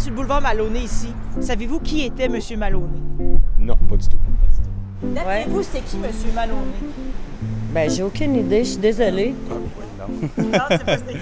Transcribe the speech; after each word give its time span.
sur 0.00 0.10
le 0.10 0.16
boulevard 0.16 0.40
Maloney 0.40 0.80
ici. 0.80 1.12
Savez-vous 1.40 1.80
qui 1.80 2.02
était 2.06 2.24
M. 2.24 2.38
Maloney? 2.58 2.86
Non, 3.58 3.76
pas 3.88 3.96
du 3.96 4.08
tout. 4.08 4.16
D'après 5.02 5.46
vous, 5.48 5.62
c'était 5.62 5.80
qui, 5.80 5.96
M. 5.96 6.02
Maloney? 6.34 6.60
Ben, 7.72 7.88
j'ai 7.90 8.02
aucune 8.02 8.34
idée, 8.36 8.64
je 8.64 8.70
suis 8.70 8.78
désolée. 8.80 9.34
Non, 10.38 10.58
c'est 10.70 10.84
pas 10.84 10.96
c'était 10.96 11.12
qui. 11.12 11.18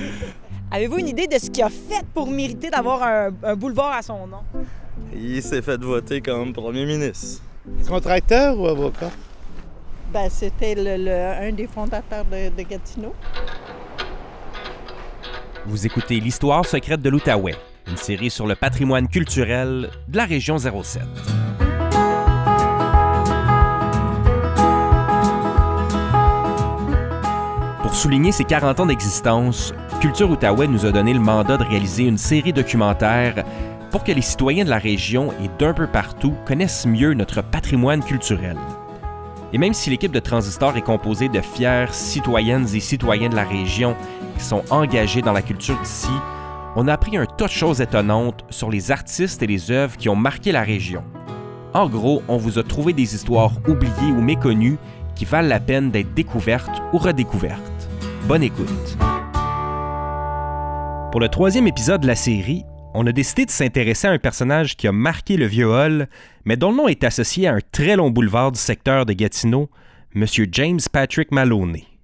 Avez-vous 0.70 0.98
une 0.98 1.09
idée 1.09 1.27
de 1.27 1.38
ce 1.38 1.50
qu'il 1.50 1.62
a 1.64 1.68
fait 1.68 2.04
pour 2.14 2.30
mériter 2.30 2.70
d'avoir 2.70 3.02
un, 3.02 3.30
un 3.42 3.56
boulevard 3.56 3.92
à 3.92 4.02
son 4.02 4.27
nom? 4.27 4.38
Il 5.12 5.42
s'est 5.42 5.62
fait 5.62 5.76
voter 5.82 6.20
comme 6.20 6.52
premier 6.52 6.86
ministre. 6.86 7.42
Contracteur 7.88 8.58
ou 8.58 8.66
avocat? 8.66 9.10
Ben, 10.12 10.29
c'était 10.30 10.74
le, 10.74 11.04
le- 11.04 11.48
un 11.48 11.52
des 11.52 11.66
fondateurs 11.66 12.24
de, 12.24 12.51
de 12.56 12.68
Gatineau. 12.68 13.12
Vous 15.66 15.84
écoutez 15.84 16.20
l'histoire 16.20 16.65
secrète 16.65 17.02
de 17.02 17.10
l'Outaouais, 17.10 17.56
une 17.88 17.97
série 17.97 18.30
sur 18.30 18.47
le 18.47 18.55
patrimoine 18.55 19.09
culturel 19.09 19.91
de 20.09 20.16
la 20.16 20.24
région 20.24 20.59
07. 20.59 21.02
Pour 27.82 27.95
souligner 27.95 28.32
ses 28.32 28.45
40 28.45 28.80
ans 28.80 28.87
d'existence, 28.87 29.73
Culture 30.01 30.30
Outaouais 30.30 30.69
nous 30.69 30.84
a 30.84 30.93
donné 30.93 31.15
le 31.15 31.20
mandat 31.20 31.56
de 31.56 31.65
réaliser 31.65 32.05
une 32.05 32.19
série 32.19 32.52
documentaire 32.52 33.45
pour 33.91 34.05
que 34.05 34.12
les 34.12 34.23
citoyens 34.23 34.65
de 34.65 34.70
la 34.70 34.79
région 34.79 35.32
et 35.43 35.48
d'un 35.59 35.73
peu 35.73 35.87
partout 35.87 36.34
connaissent 36.46 36.87
mieux 36.87 37.15
notre 37.15 37.43
patrimoine 37.43 38.05
culturel. 38.05 38.57
Et 39.52 39.59
même 39.59 39.73
si 39.73 39.88
l'équipe 39.88 40.12
de 40.12 40.20
Transistor 40.20 40.77
est 40.77 40.82
composée 40.82 41.30
de 41.30 41.41
fiers 41.41 41.87
citoyennes 41.91 42.68
et 42.74 42.80
citoyens 42.80 43.30
de 43.30 43.37
la 43.37 43.45
région 43.45 43.96
qui 44.37 44.45
sont 44.45 44.62
engagés 44.68 45.23
dans 45.23 45.32
la 45.32 45.40
culture 45.40 45.79
d'ici, 45.80 46.10
on 46.80 46.87
a 46.87 46.93
appris 46.93 47.16
un 47.16 47.26
tas 47.26 47.46
de 47.46 47.51
choses 47.51 47.80
étonnantes 47.80 48.45
sur 48.51 48.71
les 48.71 48.93
artistes 48.93 49.43
et 49.43 49.48
les 49.48 49.73
œuvres 49.73 49.96
qui 49.96 50.09
ont 50.09 50.15
marqué 50.15 50.52
la 50.52 50.62
région. 50.62 51.02
En 51.74 51.88
gros, 51.88 52.23
on 52.29 52.37
vous 52.37 52.57
a 52.57 52.62
trouvé 52.62 52.93
des 52.93 53.16
histoires 53.16 53.51
oubliées 53.66 54.12
ou 54.12 54.21
méconnues 54.21 54.79
qui 55.16 55.24
valent 55.24 55.49
la 55.49 55.59
peine 55.59 55.90
d'être 55.90 56.15
découvertes 56.15 56.80
ou 56.93 56.99
redécouvertes. 56.99 57.88
Bonne 58.29 58.45
écoute. 58.45 58.96
Pour 61.10 61.21
le 61.21 61.29
troisième 61.29 61.66
épisode 61.66 62.02
de 62.02 62.06
la 62.06 62.15
série, 62.15 62.62
on 62.95 63.09
a 63.09 63.12
décidé 63.12 63.45
de 63.45 63.51
s'intéresser 63.51 64.06
à 64.06 64.12
un 64.12 64.19
personnage 64.19 64.76
qui 64.76 64.87
a 64.87 64.93
marqué 64.93 65.37
le 65.37 65.47
vieux 65.47 65.66
hall, 65.69 66.06
mais 66.44 66.56
dont 66.56 66.71
le 66.71 66.76
nom 66.76 66.87
est 66.87 67.03
associé 67.03 67.49
à 67.49 67.54
un 67.54 67.60
très 67.72 67.97
long 67.97 68.10
boulevard 68.10 68.53
du 68.53 68.60
secteur 68.60 69.04
de 69.04 69.15
Gatineau, 69.15 69.69
M. 70.15 70.26
James 70.53 70.81
Patrick 70.93 71.32
Maloney. 71.32 71.97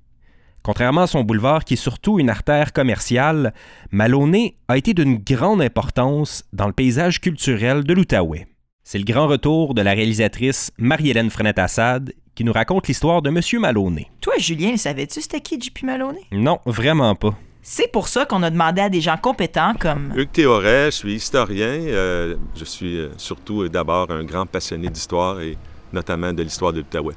Contrairement 0.64 1.02
à 1.02 1.06
son 1.06 1.24
boulevard 1.24 1.62
qui 1.66 1.74
est 1.74 1.76
surtout 1.76 2.18
une 2.18 2.30
artère 2.30 2.72
commerciale, 2.72 3.52
Maloney 3.90 4.56
a 4.66 4.78
été 4.78 4.94
d'une 4.94 5.18
grande 5.18 5.60
importance 5.60 6.42
dans 6.54 6.66
le 6.66 6.72
paysage 6.72 7.20
culturel 7.20 7.84
de 7.84 7.92
l'Outaouais. 7.92 8.46
C'est 8.82 8.96
le 8.98 9.04
grand 9.04 9.26
retour 9.26 9.74
de 9.74 9.82
la 9.82 9.92
réalisatrice 9.92 10.70
Marie-Hélène 10.78 11.28
Frenette-Assad 11.28 12.14
qui 12.34 12.44
nous 12.44 12.52
raconte 12.54 12.88
l'histoire 12.88 13.20
de 13.20 13.28
M. 13.28 13.40
Maloney. 13.60 14.06
Toi, 14.22 14.32
Julien, 14.38 14.78
savais-tu 14.78 15.20
c'était 15.20 15.42
qui 15.42 15.60
JP 15.60 15.82
Maloney? 15.82 16.22
Non, 16.32 16.58
vraiment 16.64 17.14
pas. 17.14 17.34
C'est 17.60 17.92
pour 17.92 18.08
ça 18.08 18.24
qu'on 18.24 18.42
a 18.42 18.48
demandé 18.48 18.80
à 18.80 18.88
des 18.88 19.02
gens 19.02 19.18
compétents 19.18 19.74
comme 19.78 20.14
Hugues 20.16 20.32
Théoret, 20.32 20.86
je 20.86 20.96
suis 20.96 21.14
historien. 21.14 21.66
euh, 21.66 22.36
je 22.56 22.64
suis 22.64 22.96
euh, 22.96 23.10
surtout 23.18 23.64
et 23.64 23.68
d'abord 23.68 24.10
un 24.10 24.24
grand 24.24 24.46
passionné 24.46 24.88
d'histoire 24.88 25.40
et 25.42 25.58
notamment 25.92 26.32
de 26.32 26.42
l'histoire 26.42 26.72
de 26.72 26.78
l'Outaouais. 26.80 27.14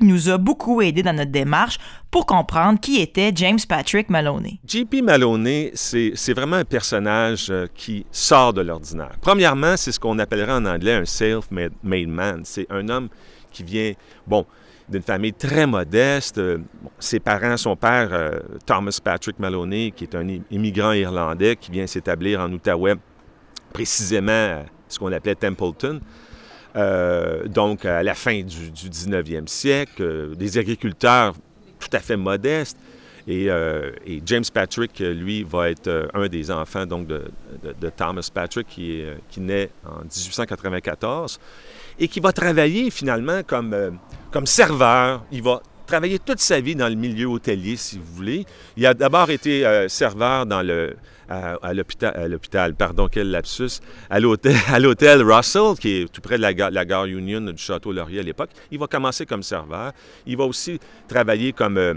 Nous 0.00 0.30
a 0.30 0.38
beaucoup 0.38 0.80
aidé 0.82 1.02
dans 1.02 1.12
notre 1.14 1.30
démarche 1.30 1.78
pour 2.10 2.26
comprendre 2.26 2.80
qui 2.80 3.00
était 3.00 3.32
James 3.34 3.58
Patrick 3.68 4.08
Maloney. 4.08 4.58
J.P. 4.66 5.02
Maloney, 5.02 5.72
c'est 5.74 6.32
vraiment 6.32 6.56
un 6.56 6.64
personnage 6.64 7.48
euh, 7.50 7.66
qui 7.74 8.06
sort 8.10 8.52
de 8.52 8.62
l'ordinaire. 8.62 9.16
Premièrement, 9.20 9.76
c'est 9.76 9.92
ce 9.92 10.00
qu'on 10.00 10.18
appellerait 10.18 10.52
en 10.52 10.64
anglais 10.64 10.94
un 10.94 11.04
self-made 11.04 11.72
made 11.82 12.08
man. 12.08 12.40
C'est 12.44 12.66
un 12.70 12.88
homme 12.88 13.08
qui 13.50 13.62
vient, 13.62 13.92
bon, 14.26 14.46
d'une 14.88 15.02
famille 15.02 15.32
très 15.32 15.66
modeste. 15.66 16.38
Euh, 16.38 16.58
ses 16.98 17.20
parents, 17.20 17.56
son 17.56 17.76
père, 17.76 18.08
euh, 18.12 18.38
Thomas 18.66 18.98
Patrick 19.02 19.38
Maloney, 19.38 19.92
qui 19.94 20.04
est 20.04 20.14
un 20.14 20.26
immigrant 20.50 20.92
irlandais 20.92 21.56
qui 21.56 21.70
vient 21.70 21.86
s'établir 21.86 22.40
en 22.40 22.52
Outaouais, 22.52 22.94
précisément 23.72 24.32
à 24.32 24.62
ce 24.88 24.98
qu'on 24.98 25.12
appelait 25.12 25.34
Templeton. 25.34 26.00
Euh, 26.76 27.46
donc, 27.46 27.84
à 27.84 28.02
la 28.02 28.14
fin 28.14 28.42
du, 28.42 28.70
du 28.70 28.90
19e 28.90 29.46
siècle, 29.46 30.02
euh, 30.02 30.34
des 30.34 30.58
agriculteurs 30.58 31.34
tout 31.78 31.88
à 31.92 32.00
fait 32.00 32.16
modestes. 32.16 32.78
Et, 33.26 33.48
euh, 33.48 33.92
James 34.26 34.44
Patrick, 34.52 34.98
lui, 34.98 35.44
va 35.44 35.70
être 35.70 36.10
un 36.12 36.26
des 36.26 36.50
enfants 36.50 36.84
donc, 36.84 37.06
de, 37.06 37.22
Thomas 37.96 38.28
Patrick, 38.32 38.66
qui, 38.68 39.02
qui 39.30 39.40
naît 39.40 39.70
en 39.86 40.00
1894 40.00 41.40
et 41.98 42.08
qui 42.08 42.20
va 42.20 42.32
travailler 42.32 42.90
finalement 42.90 43.42
comme, 43.46 43.98
comme 44.30 44.46
serveur. 44.46 45.24
Il 45.32 45.42
va 45.42 45.62
travailler 45.86 46.18
toute 46.18 46.40
sa 46.40 46.60
vie 46.60 46.74
dans 46.74 46.88
le 46.88 46.96
milieu 46.96 47.26
hôtelier, 47.26 47.76
si 47.76 47.98
vous 47.98 48.14
voulez. 48.14 48.44
Il 48.76 48.84
a 48.84 48.92
d'abord 48.92 49.30
été 49.30 49.86
serveur 49.88 50.44
dans 50.44 50.60
le, 50.60 50.94
à, 51.28 51.54
à 51.54 51.74
l'hôpital, 51.74 52.14
à 52.16 52.28
l'hôpital, 52.28 52.74
pardon, 52.74 53.08
quel 53.10 53.30
lapsus, 53.30 53.80
à 54.10 54.20
l'hôtel, 54.20 55.22
Russell, 55.22 55.74
qui 55.78 56.02
est 56.02 56.12
tout 56.12 56.20
près 56.20 56.36
de 56.36 56.42
la 56.42 56.54
gare, 56.54 56.70
la 56.70 56.84
gare 56.84 57.06
Union 57.06 57.40
du 57.40 57.58
Château 57.58 57.92
Laurier 57.92 58.20
à 58.20 58.22
l'époque. 58.22 58.50
Il 58.70 58.78
va 58.78 58.86
commencer 58.86 59.26
comme 59.26 59.42
serveur. 59.42 59.92
Il 60.26 60.36
va 60.36 60.44
aussi 60.44 60.78
travailler 61.08 61.52
comme, 61.52 61.78
euh, 61.78 61.94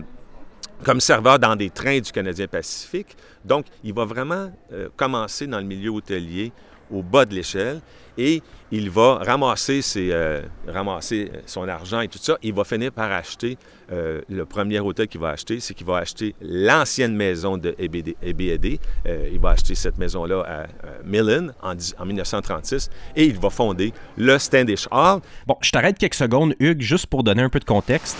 serveur 0.99 1.39
dans 1.39 1.55
des 1.55 1.69
trains 1.69 1.99
du 1.99 2.11
Canadien 2.11 2.47
Pacifique. 2.47 3.15
Donc, 3.43 3.65
il 3.83 3.93
va 3.93 4.05
vraiment 4.05 4.51
euh, 4.71 4.89
commencer 4.95 5.47
dans 5.47 5.59
le 5.59 5.65
milieu 5.65 5.89
hôtelier 5.89 6.51
au 6.91 7.01
bas 7.03 7.25
de 7.25 7.33
l'échelle 7.35 7.81
et 8.17 8.41
il 8.71 8.89
va 8.89 9.19
ramasser, 9.23 9.81
ses, 9.81 10.09
euh, 10.11 10.41
ramasser 10.67 11.31
son 11.45 11.67
argent 11.69 12.01
et 12.01 12.07
tout 12.07 12.17
ça. 12.17 12.37
Il 12.43 12.53
va 12.53 12.63
finir 12.63 12.91
par 12.91 13.11
acheter 13.11 13.57
euh, 13.91 14.21
le 14.27 14.43
premier 14.43 14.79
hôtel 14.79 15.07
qu'il 15.07 15.21
va 15.21 15.29
acheter, 15.29 15.59
c'est 15.59 15.73
qu'il 15.73 15.85
va 15.85 15.97
acheter 15.97 16.35
l'ancienne 16.41 17.15
maison 17.15 17.57
de 17.57 17.75
EBD. 17.79 18.15
EBD. 18.21 18.79
Euh, 19.05 19.29
il 19.31 19.39
va 19.39 19.51
acheter 19.51 19.75
cette 19.75 19.97
maison-là 19.97 20.41
à 20.47 20.65
Millen 21.05 21.53
en, 21.61 21.75
dix- 21.75 21.95
en 21.99 22.05
1936 22.05 22.89
et 23.15 23.25
il 23.25 23.39
va 23.39 23.49
fonder 23.49 23.93
le 24.17 24.37
Standish 24.39 24.87
Hall. 24.91 25.21
Bon, 25.45 25.55
je 25.61 25.71
t'arrête 25.71 25.97
quelques 25.97 26.15
secondes, 26.15 26.53
Hugues, 26.59 26.81
juste 26.81 27.05
pour 27.05 27.23
donner 27.23 27.43
un 27.43 27.49
peu 27.49 27.59
de 27.59 27.65
contexte. 27.65 28.17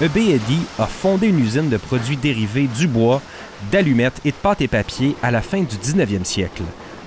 EB 0.00 0.16
Eddy 0.16 0.58
a 0.78 0.86
fondé 0.86 1.28
une 1.28 1.38
usine 1.40 1.68
de 1.70 1.76
produits 1.78 2.16
dérivés 2.16 2.66
du 2.78 2.86
bois, 2.86 3.20
d'allumettes 3.72 4.20
et 4.24 4.30
de 4.30 4.36
pâte 4.36 4.60
et 4.60 4.68
papier 4.68 5.14
à 5.22 5.30
la 5.30 5.40
fin 5.42 5.62
du 5.62 5.76
19e 5.76 6.24
siècle. 6.24 6.62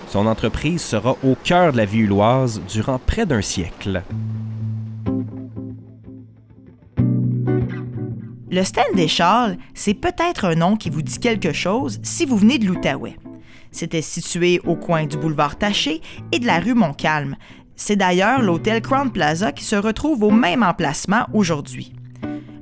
Son 0.08 0.28
entreprise 0.28 0.82
sera 0.82 1.18
au 1.24 1.36
cœur 1.44 1.72
de 1.72 1.78
la 1.78 1.86
vie 1.86 2.00
ulloise 2.00 2.62
durant 2.68 3.00
près 3.00 3.26
d'un 3.26 3.42
siècle. 3.42 4.04
Le 8.56 8.64
stand 8.64 8.96
des 8.96 9.10
Charles, 9.10 9.58
c'est 9.74 9.94
peut-être 9.94 10.46
un 10.46 10.56
nom 10.56 10.78
qui 10.78 10.90
vous 10.90 11.02
dit 11.02 11.20
quelque 11.20 11.52
chose 11.52 12.00
si 12.04 12.26
vous 12.26 12.38
venez 12.38 12.58
de 12.58 12.66
l'Outaouais. 12.68 13.18
C'était 13.72 14.02
situé 14.02 14.62
au 14.64 14.76
coin 14.78 15.06
du 15.06 15.18
boulevard 15.18 15.58
Taché 15.58 16.00
et 16.32 16.40
de 16.40 16.46
la 16.46 16.60
rue 16.60 16.76
Montcalm. 16.76 17.36
C'est 17.76 17.98
d'ailleurs 17.98 18.42
l'hôtel 18.42 18.82
Crown 18.82 19.12
Plaza 19.12 19.52
qui 19.52 19.66
se 19.66 19.76
retrouve 19.76 20.24
au 20.24 20.32
même 20.32 20.64
emplacement 20.64 21.26
aujourd'hui. 21.34 21.92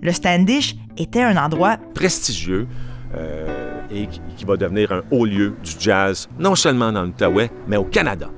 Le 0.02 0.12
Standish 0.12 0.76
était 0.98 1.22
un 1.22 1.38
endroit 1.38 1.78
prestigieux 1.94 2.68
euh, 3.16 3.83
et 3.92 4.08
qui, 4.08 4.46
va 4.46 4.58
devenir 4.58 4.92
un 4.92 5.02
haut 5.12 5.26
lieu 5.26 5.56
du 5.64 5.72
jazz, 5.80 6.28
non 6.40 6.56
seulement 6.56 6.92
dans 6.92 7.04
l'Outaouais, 7.04 7.50
mais 7.68 7.78
au 7.78 7.86
Canada. 7.86 8.30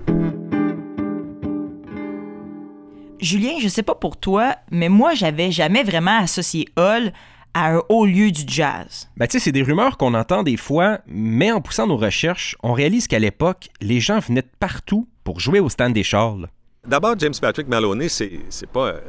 Julien, 3.19 3.53
je 3.59 3.67
sais 3.67 3.83
pas 3.83 3.95
pour 3.95 4.17
toi, 4.17 4.55
mais 4.71 4.89
moi 4.89 5.13
j'avais 5.13 5.51
jamais 5.51 5.83
vraiment 5.83 6.19
associé 6.19 6.67
Hall 6.77 7.11
à 7.53 7.73
un 7.73 7.81
haut 7.89 8.05
lieu 8.05 8.31
du 8.31 8.43
jazz. 8.45 9.09
Ben, 9.17 9.27
tu 9.27 9.39
sais, 9.39 9.45
c'est 9.45 9.51
des 9.51 9.63
rumeurs 9.63 9.97
qu'on 9.97 10.13
entend 10.13 10.43
des 10.43 10.57
fois, 10.57 10.99
mais 11.07 11.51
en 11.51 11.61
poussant 11.61 11.87
nos 11.87 11.97
recherches, 11.97 12.57
on 12.61 12.73
réalise 12.73 13.07
qu'à 13.07 13.17
l'époque, 13.17 13.69
les 13.81 14.01
gens 14.01 14.19
venaient 14.19 14.41
de 14.41 14.51
partout 14.59 15.07
pour 15.23 15.39
jouer 15.39 15.59
au 15.61 15.69
stand 15.69 15.93
des 15.93 16.03
Charles. 16.03 16.47
D'abord, 16.85 17.15
James 17.17 17.33
Patrick 17.41 17.67
Maloney, 17.67 18.09
c'est 18.09 18.41
c'est 18.49 18.69
pas, 18.69 18.89
euh, 18.89 18.99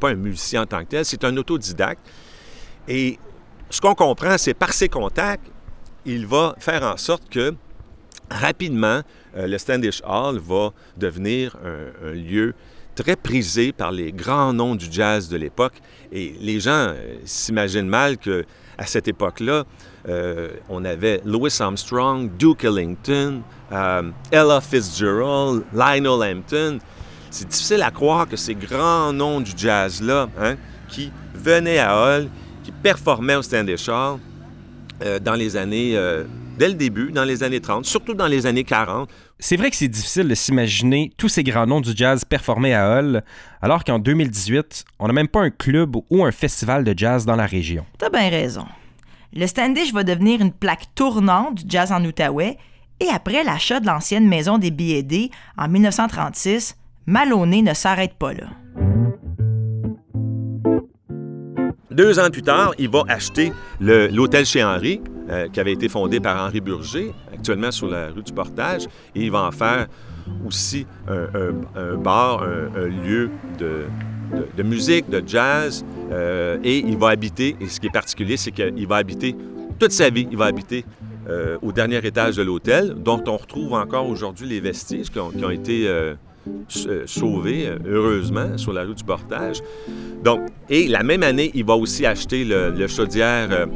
pas 0.00 0.10
un 0.10 0.14
musicien 0.14 0.62
en 0.62 0.66
tant 0.66 0.80
que 0.80 0.90
tel, 0.90 1.04
c'est 1.04 1.24
un 1.24 1.36
autodidacte. 1.36 2.00
Et 2.88 3.18
ce 3.70 3.80
qu'on 3.80 3.94
comprend, 3.94 4.38
c'est 4.38 4.54
par 4.54 4.72
ses 4.72 4.88
contacts, 4.88 5.50
il 6.04 6.26
va 6.26 6.54
faire 6.58 6.82
en 6.82 6.96
sorte 6.96 7.28
que 7.28 7.54
rapidement, 8.30 9.02
euh, 9.36 9.46
le 9.46 9.58
Standish 9.58 10.02
Hall 10.06 10.38
va 10.38 10.70
devenir 10.96 11.56
un, 11.64 12.12
lieu 12.12 12.54
très 12.94 13.16
prisé 13.16 13.72
par 13.72 13.92
les 13.92 14.12
grands 14.12 14.52
noms 14.52 14.74
du 14.74 14.86
jazz 14.90 15.28
de 15.28 15.36
l'époque. 15.36 15.74
Et 16.12 16.34
les 16.40 16.60
gens 16.60 16.70
euh, 16.90 17.16
s'imaginent 17.24 17.88
mal 17.88 18.16
que 18.18 18.44
à 18.78 18.86
cette 18.86 19.08
époque-là, 19.08 19.64
euh, 20.08 20.50
on 20.68 20.84
avait 20.84 21.20
Louis 21.24 21.50
Armstrong, 21.60 22.30
Duke 22.36 22.64
Ellington, 22.64 23.42
Ella 24.30 24.60
Fitzgerald, 24.60 25.64
Lionel 25.72 26.36
Hampton. 26.36 26.78
C'est 27.30 27.48
difficile 27.48 27.82
à 27.82 27.90
croire 27.90 28.28
que 28.28 28.36
ces 28.36 28.54
grands 28.54 29.12
noms 29.12 29.40
du 29.40 29.52
jazz-là, 29.56 30.28
hein, 30.38 30.56
qui 30.88 31.10
venaient 31.34 31.78
à 31.78 31.96
Hall, 31.96 32.28
qui 32.66 32.72
performaient 32.72 33.36
au 33.36 33.42
Standish 33.42 33.88
Hall 33.88 34.18
euh, 35.02 35.20
dans 35.20 35.34
les 35.34 35.56
années, 35.56 35.92
euh, 35.94 36.24
dès 36.58 36.66
le 36.66 36.74
début, 36.74 37.12
dans 37.12 37.22
les 37.22 37.44
années 37.44 37.60
30, 37.60 37.84
surtout 37.84 38.14
dans 38.14 38.26
les 38.26 38.44
années 38.44 38.64
40, 38.64 39.08
C'est 39.38 39.56
vrai 39.56 39.70
que 39.70 39.76
c'est 39.76 39.86
difficile 39.86 40.26
de 40.26 40.34
s'imaginer 40.34 41.12
tous 41.16 41.28
ces 41.28 41.44
grands 41.44 41.66
noms 41.66 41.80
du 41.80 41.92
jazz 41.94 42.24
performer 42.24 42.74
à 42.74 42.98
Hull, 42.98 43.22
alors 43.62 43.84
qu'en 43.84 44.00
2018, 44.00 44.84
on 44.98 45.06
n'a 45.06 45.12
même 45.12 45.28
pas 45.28 45.42
un 45.42 45.50
club 45.50 45.94
ou 46.10 46.24
un 46.24 46.32
festival 46.32 46.82
de 46.82 46.92
jazz 46.96 47.24
dans 47.24 47.36
la 47.36 47.46
région. 47.46 47.86
T'as 47.98 48.10
bien 48.10 48.30
raison. 48.30 48.66
Le 49.32 49.46
Standish 49.46 49.92
va 49.92 50.02
devenir 50.02 50.40
une 50.40 50.52
plaque 50.52 50.92
tournante 50.96 51.62
du 51.62 51.64
jazz 51.68 51.92
en 51.92 52.04
Outaouais, 52.04 52.58
et 52.98 53.08
après 53.14 53.44
l'achat 53.44 53.78
de 53.78 53.86
l'ancienne 53.86 54.26
maison 54.26 54.58
des 54.58 54.72
billets 54.72 55.30
en 55.56 55.68
1936, 55.68 56.76
Maloney 57.06 57.62
ne 57.62 57.74
s'arrête 57.74 58.14
pas 58.14 58.32
là. 58.32 58.48
Deux 61.96 62.18
ans 62.18 62.28
plus 62.28 62.42
tard, 62.42 62.74
il 62.78 62.90
va 62.90 63.04
acheter 63.08 63.52
l'hôtel 63.80 64.44
chez 64.44 64.62
Henri, 64.62 65.00
euh, 65.30 65.48
qui 65.48 65.58
avait 65.60 65.72
été 65.72 65.88
fondé 65.88 66.20
par 66.20 66.44
Henri 66.44 66.60
Burger, 66.60 67.14
actuellement 67.32 67.70
sur 67.70 67.88
la 67.88 68.08
rue 68.08 68.22
du 68.22 68.34
Portage, 68.34 68.84
et 69.14 69.22
il 69.22 69.30
va 69.30 69.44
en 69.44 69.50
faire 69.50 69.86
aussi 70.46 70.86
un, 71.08 71.94
bar, 71.94 72.42
un, 72.42 72.86
lieu 72.86 73.30
de, 73.58 74.62
musique, 74.62 75.08
de 75.08 75.22
jazz, 75.26 75.86
euh, 76.12 76.58
et 76.62 76.80
il 76.80 76.98
va 76.98 77.08
habiter, 77.08 77.56
et 77.62 77.66
ce 77.66 77.80
qui 77.80 77.86
est 77.86 77.90
particulier, 77.90 78.36
c'est 78.36 78.50
qu'il 78.50 78.86
va 78.86 78.96
habiter 78.96 79.34
toute 79.78 79.92
sa 79.92 80.10
vie, 80.10 80.28
il 80.30 80.36
va 80.36 80.44
habiter 80.44 80.84
euh, 81.30 81.56
au 81.62 81.72
dernier 81.72 82.06
étage 82.06 82.36
de 82.36 82.42
l'hôtel, 82.42 82.94
dont 82.94 83.24
on 83.26 83.38
retrouve 83.38 83.72
encore 83.72 84.06
aujourd'hui 84.06 84.46
les 84.46 84.60
vestiges 84.60 85.08
qui 85.08 85.18
ont, 85.18 85.50
été 85.50 85.88
sauvés, 87.06 87.70
heureusement, 87.86 88.56
sur 88.56 88.72
la 88.72 88.82
rue 88.82 88.94
du 88.94 89.04
Portage. 89.04 89.62
Donc, 90.22 90.40
et 90.68 90.88
la 90.88 91.02
même 91.02 91.22
année, 91.22 91.50
il 91.54 91.64
va 91.64 91.74
aussi 91.74 92.06
acheter 92.06 92.44
le, 92.44 92.86
chaudière 92.86 93.66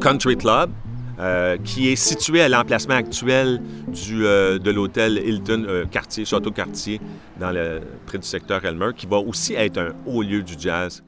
Country 0.00 0.36
Club, 0.36 0.70
euh, 1.18 1.56
qui 1.62 1.88
est 1.88 1.96
situé 1.96 2.40
à 2.40 2.48
l'emplacement 2.48 2.94
actuel 2.94 3.60
du, 3.88 4.24
euh, 4.24 4.58
de 4.58 4.70
l'hôtel 4.70 5.22
Hilton 5.24 5.64
euh, 5.68 5.84
Cartier, 5.84 6.24
Château 6.24 6.50
Cartier, 6.50 7.00
dans 7.38 7.50
le, 7.50 7.80
près 8.06 8.18
du 8.18 8.26
secteur 8.26 8.64
Elmer, 8.64 8.90
qui 8.96 9.06
va 9.06 9.18
aussi 9.18 9.52
être 9.54 9.78
un 9.78 9.92
haut 10.06 10.22
lieu 10.22 10.42
du 10.42 10.54
jazz. 10.58 11.04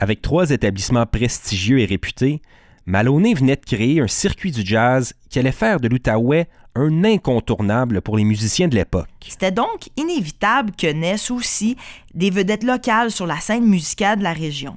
Avec 0.00 0.22
trois 0.22 0.50
établissements 0.50 1.04
prestigieux 1.04 1.78
et 1.78 1.84
réputés, 1.84 2.40
Maloney 2.86 3.34
venait 3.34 3.56
de 3.56 3.64
créer 3.64 4.00
un 4.00 4.08
circuit 4.08 4.50
du 4.50 4.64
jazz 4.64 5.12
qui 5.28 5.38
allait 5.38 5.52
faire 5.52 5.78
de 5.78 5.88
l'Outaouais 5.88 6.48
un 6.78 7.04
incontournable 7.04 8.00
pour 8.00 8.16
les 8.16 8.24
musiciens 8.24 8.68
de 8.68 8.76
l'époque. 8.76 9.08
C'était 9.28 9.50
donc 9.50 9.88
inévitable 9.96 10.72
que 10.76 10.86
naissent 10.86 11.30
aussi 11.30 11.76
des 12.14 12.30
vedettes 12.30 12.64
locales 12.64 13.10
sur 13.10 13.26
la 13.26 13.40
scène 13.40 13.64
musicale 13.64 14.18
de 14.18 14.22
la 14.22 14.32
région. 14.32 14.76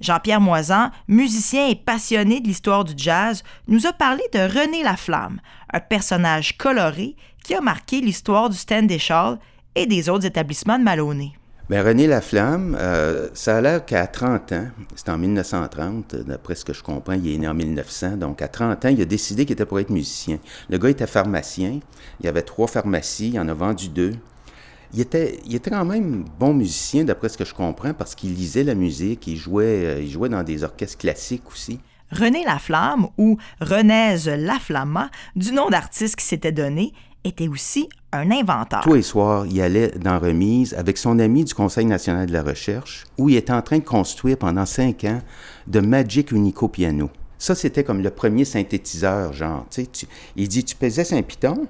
Jean-Pierre 0.00 0.40
Moisan, 0.40 0.90
musicien 1.08 1.68
et 1.68 1.74
passionné 1.74 2.40
de 2.40 2.46
l'histoire 2.46 2.84
du 2.84 2.94
jazz, 2.96 3.42
nous 3.66 3.86
a 3.86 3.92
parlé 3.92 4.22
de 4.32 4.38
René 4.38 4.82
Laflamme, 4.82 5.40
un 5.72 5.80
personnage 5.80 6.56
coloré 6.56 7.16
qui 7.42 7.54
a 7.54 7.60
marqué 7.60 8.00
l'histoire 8.00 8.50
du 8.50 8.56
Stand 8.56 8.86
des 8.86 8.98
Charles 8.98 9.38
et 9.74 9.86
des 9.86 10.08
autres 10.08 10.26
établissements 10.26 10.78
de 10.78 10.84
Maloney. 10.84 11.37
Bien, 11.68 11.82
René 11.82 12.06
Laflamme, 12.06 12.78
euh, 12.80 13.28
ça 13.34 13.58
a 13.58 13.60
l'air 13.60 13.84
qu'à 13.84 14.06
30 14.06 14.52
ans, 14.52 14.68
c'est 14.96 15.10
en 15.10 15.18
1930, 15.18 16.16
d'après 16.16 16.54
ce 16.54 16.64
que 16.64 16.72
je 16.72 16.82
comprends, 16.82 17.12
il 17.12 17.30
est 17.30 17.36
né 17.36 17.46
en 17.46 17.52
1900, 17.52 18.16
donc 18.16 18.40
à 18.40 18.48
30 18.48 18.86
ans, 18.86 18.88
il 18.88 19.02
a 19.02 19.04
décidé 19.04 19.44
qu'il 19.44 19.52
était 19.52 19.66
pour 19.66 19.78
être 19.78 19.90
musicien. 19.90 20.38
Le 20.70 20.78
gars 20.78 20.88
était 20.88 21.06
pharmacien, 21.06 21.80
il 22.22 22.26
avait 22.26 22.40
trois 22.40 22.68
pharmacies, 22.68 23.32
il 23.34 23.38
en 23.38 23.48
a 23.48 23.52
vendu 23.52 23.90
deux. 23.90 24.14
Il 24.94 25.00
était, 25.00 25.40
il 25.44 25.54
était 25.56 25.68
quand 25.68 25.84
même 25.84 26.24
bon 26.38 26.54
musicien, 26.54 27.04
d'après 27.04 27.28
ce 27.28 27.36
que 27.36 27.44
je 27.44 27.52
comprends, 27.52 27.92
parce 27.92 28.14
qu'il 28.14 28.32
lisait 28.32 28.64
la 28.64 28.74
musique, 28.74 29.26
il 29.26 29.36
jouait, 29.36 29.84
euh, 29.84 30.00
il 30.00 30.10
jouait 30.10 30.30
dans 30.30 30.42
des 30.42 30.64
orchestres 30.64 30.96
classiques 30.96 31.50
aussi. 31.50 31.80
René 32.10 32.44
Laflamme, 32.46 33.08
ou 33.18 33.36
Renaise 33.60 34.26
Laflamma, 34.26 35.10
du 35.36 35.52
nom 35.52 35.68
d'artiste 35.68 36.16
qui 36.16 36.24
s'était 36.24 36.50
donné, 36.50 36.94
était 37.24 37.48
aussi 37.48 37.90
un 38.12 38.30
inventeur. 38.30 38.80
Tous 38.80 38.94
les 38.94 39.02
soirs, 39.02 39.46
il 39.46 39.60
allait 39.60 39.90
dans 39.90 40.18
remise 40.18 40.74
avec 40.74 40.96
son 40.98 41.18
ami 41.18 41.44
du 41.44 41.54
Conseil 41.54 41.84
national 41.84 42.26
de 42.26 42.32
la 42.32 42.42
recherche, 42.42 43.04
où 43.18 43.28
il 43.28 43.36
était 43.36 43.52
en 43.52 43.62
train 43.62 43.78
de 43.78 43.84
construire 43.84 44.38
pendant 44.38 44.66
cinq 44.66 45.04
ans 45.04 45.20
de 45.66 45.80
Magic 45.80 46.32
Unico 46.32 46.68
Piano. 46.68 47.10
Ça, 47.38 47.54
c'était 47.54 47.84
comme 47.84 48.02
le 48.02 48.10
premier 48.10 48.44
synthétiseur, 48.44 49.32
genre. 49.32 49.66
Tu 49.70 49.84
sais, 49.84 50.08
il 50.36 50.48
dit, 50.48 50.64
tu 50.64 50.74
pesais 50.74 51.14
un 51.14 51.22
piton, 51.22 51.68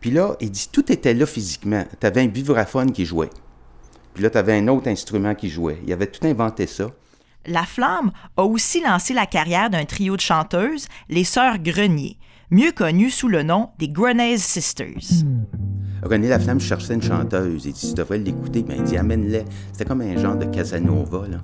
puis 0.00 0.10
là, 0.10 0.36
il 0.40 0.50
dit, 0.50 0.68
tout 0.70 0.92
était 0.92 1.14
là 1.14 1.26
physiquement. 1.26 1.84
Tu 2.00 2.06
avais 2.06 2.22
un 2.22 2.28
vibraphone 2.28 2.92
qui 2.92 3.04
jouait. 3.04 3.30
Puis 4.14 4.22
là, 4.22 4.30
tu 4.30 4.38
avais 4.38 4.56
un 4.56 4.68
autre 4.68 4.88
instrument 4.88 5.34
qui 5.34 5.48
jouait. 5.48 5.80
Il 5.86 5.92
avait 5.92 6.06
tout 6.06 6.26
inventé 6.26 6.66
ça. 6.66 6.90
La 7.46 7.64
Flamme 7.64 8.12
a 8.36 8.42
aussi 8.42 8.82
lancé 8.82 9.14
la 9.14 9.26
carrière 9.26 9.70
d'un 9.70 9.84
trio 9.84 10.16
de 10.16 10.20
chanteuses, 10.20 10.86
les 11.08 11.24
Sœurs 11.24 11.58
Grenier, 11.58 12.18
mieux 12.50 12.72
connues 12.72 13.10
sous 13.10 13.28
le 13.28 13.42
nom 13.42 13.70
des 13.78 13.88
Grenade 13.88 14.38
Sisters. 14.38 15.24
René 16.02 16.28
Laflamme 16.28 16.60
cherchait 16.60 16.94
une 16.94 17.02
chanteuse. 17.02 17.64
Il 17.66 17.72
dit 17.72 17.88
Tu 17.88 17.94
devrais 17.94 18.18
l'écouter. 18.18 18.62
Ben, 18.62 18.76
il 18.78 18.84
dit 18.84 18.96
Amène-la. 18.96 19.40
C'était 19.72 19.84
comme 19.84 20.00
un 20.00 20.16
genre 20.16 20.36
de 20.36 20.44
Casanova. 20.44 21.26
Là. 21.28 21.38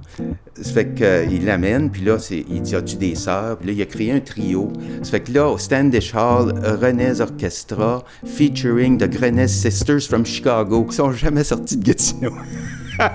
Ça 0.60 0.72
fait 0.72 0.94
qu'il 0.94 1.04
euh, 1.04 1.44
l'amène, 1.44 1.90
puis 1.90 2.02
là, 2.02 2.16
il 2.30 2.62
dit 2.62 2.74
As-tu 2.74 2.96
des 2.96 3.14
sœurs? 3.14 3.58
Puis 3.58 3.68
là, 3.68 3.72
il 3.72 3.82
a 3.82 3.86
créé 3.86 4.12
un 4.12 4.20
trio. 4.20 4.72
Ça 5.02 5.10
fait 5.10 5.20
que 5.20 5.32
là, 5.32 5.48
au 5.48 5.58
Standish 5.58 6.14
Hall, 6.14 6.54
René's 6.80 7.20
Orchestra, 7.20 8.02
featuring 8.24 8.98
the 8.98 9.08
Grenade 9.08 9.48
Sisters 9.48 10.06
from 10.08 10.24
Chicago. 10.24 10.86
Ils 10.88 10.94
sont 10.94 11.12
jamais 11.12 11.44
sortis 11.44 11.76
de 11.76 11.84
Gatineau. 11.84 12.32
ça 12.98 13.10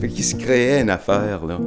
fait 0.00 0.08
qu'il 0.08 0.24
se 0.24 0.36
créait 0.36 0.80
une 0.80 0.90
affaire, 0.90 1.44
là. 1.44 1.58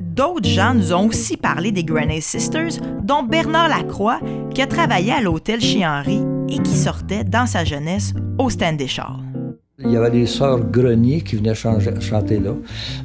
D'autres 0.00 0.48
gens 0.48 0.74
nous 0.74 0.92
ont 0.92 1.08
aussi 1.08 1.36
parlé 1.36 1.72
des 1.72 1.82
Grenade 1.82 2.22
Sisters, 2.22 2.80
dont 3.02 3.24
Bernard 3.24 3.68
Lacroix, 3.68 4.20
qui 4.54 4.62
a 4.62 4.66
travaillé 4.68 5.10
à 5.10 5.20
l'hôtel 5.20 5.60
chez 5.60 5.84
Henri 5.84 6.23
et 6.48 6.58
qui 6.58 6.74
sortait 6.74 7.24
dans 7.24 7.46
sa 7.46 7.64
jeunesse 7.64 8.12
au 8.38 8.50
Stand 8.50 8.76
des 8.76 8.88
Chars. 8.88 9.20
Il 9.80 9.90
y 9.90 9.96
avait 9.96 10.10
les 10.10 10.26
sœurs 10.26 10.60
Grenier 10.60 11.20
qui 11.20 11.34
venaient 11.34 11.54
chanter 11.54 12.38
là. 12.38 12.52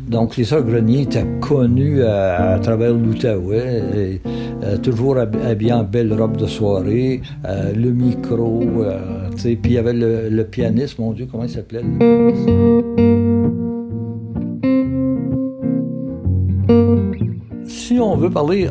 Donc, 0.08 0.38
les 0.38 0.44
sœurs 0.44 0.64
Grenier 0.64 1.02
étaient 1.02 1.26
connues 1.42 2.04
à, 2.04 2.60
travers 2.62 2.94
l'Outaouais, 2.94 4.22
euh, 4.64 4.78
toujours 4.78 5.18
habillées 5.18 5.74
en 5.74 5.84
belle 5.84 6.14
robe 6.14 6.38
de 6.38 6.46
soirée, 6.46 7.22
euh, 7.46 7.74
le 7.74 7.92
micro, 7.92 8.62
euh, 8.82 9.30
puis 9.36 9.58
il 9.64 9.72
y 9.72 9.78
avait 9.80 9.94
le, 9.94 10.44
pianiste, 10.44 11.00
mon 11.00 11.12
Dieu, 11.12 11.28
comment 11.30 11.46
il 11.46 11.50
s'appelait 11.50 11.82
Si 17.66 18.00
on 18.00 18.16
veut 18.16 18.30
parler 18.30 18.68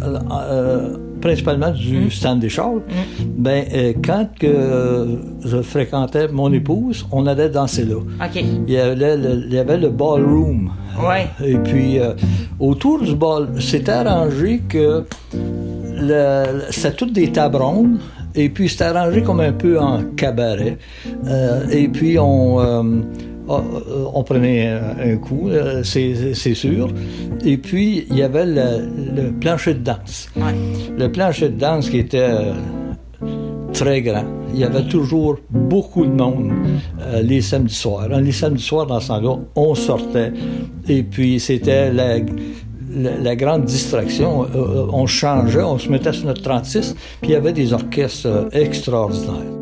principalement 1.20 1.70
du 1.70 2.06
mm. 2.06 2.10
stand 2.10 2.40
des 2.40 2.48
Charles, 2.48 2.78
mm. 2.88 3.24
ben, 3.36 3.64
euh, 3.72 3.92
quand 4.04 4.28
que 4.38 5.18
je 5.44 5.62
fréquentais 5.62 6.28
mon 6.28 6.52
épouse, 6.52 7.06
on 7.12 7.26
allait 7.26 7.48
danser 7.48 7.84
là. 7.84 8.00
Il, 8.34 8.70
y 8.72 8.78
avait 8.78 9.16
le, 9.16 9.44
il 9.46 9.54
y 9.54 9.58
avait 9.58 9.78
le 9.78 9.88
ballroom. 9.88 10.70
Ouais. 11.00 11.28
Et 11.44 11.56
puis, 11.58 11.98
euh, 11.98 12.14
autour 12.58 13.00
du 13.00 13.14
ball, 13.14 13.48
c'était 13.60 13.92
arrangé 13.92 14.62
que 14.68 15.04
c'était 16.70 16.94
toutes 16.96 17.12
des 17.12 17.30
tables 17.30 17.56
rondes. 17.56 17.98
Et 18.34 18.48
puis, 18.48 18.68
c'était 18.68 18.84
arrangé 18.84 19.22
comme 19.22 19.40
un 19.40 19.52
peu 19.52 19.78
en 19.78 20.02
cabaret. 20.16 20.78
Euh, 21.26 21.68
et 21.70 21.88
puis, 21.88 22.18
on 22.18 22.60
euh, 22.60 22.82
on 23.48 24.22
prenait 24.24 24.68
un 24.68 25.16
coup, 25.16 25.48
euh, 25.48 25.82
c'est 25.82 26.54
sûr. 26.54 26.88
Et 27.44 27.56
puis, 27.56 28.06
il 28.10 28.16
y 28.16 28.22
avait 28.22 28.46
le, 28.46 29.30
plancher 29.40 29.74
de 29.74 29.80
danse. 29.80 30.28
Le 30.96 31.08
plancher 31.08 31.48
de 31.48 31.58
danse 31.58 31.88
qui 31.88 31.98
était 31.98 32.18
euh, 32.20 32.52
très 33.72 34.02
grand. 34.02 34.24
Il 34.52 34.60
y 34.60 34.64
avait 34.64 34.86
toujours 34.86 35.36
beaucoup 35.50 36.04
de 36.04 36.12
monde 36.12 36.52
les 37.22 37.42
samedis 37.42 37.74
soirs. 37.74 38.08
Les 38.08 38.32
samedis 38.32 38.62
soirs, 38.62 38.86
dans 38.86 39.00
ce 39.00 39.08
temps-là, 39.08 39.36
on 39.54 39.74
sortait. 39.74 40.32
Et 40.88 41.02
puis, 41.02 41.38
c'était 41.38 41.92
la, 41.92 42.16
la, 43.22 43.36
grande 43.36 43.64
distraction. 43.64 44.46
on 44.92 45.06
changeait, 45.06 45.62
on 45.62 45.78
se 45.78 45.90
mettait 45.90 46.12
sur 46.12 46.26
notre 46.26 46.42
36, 46.42 46.96
puis 47.20 47.30
il 47.30 47.32
y 47.32 47.36
avait 47.36 47.52
des 47.52 47.72
orchestres 47.72 48.48
extraordinaires. 48.52 49.57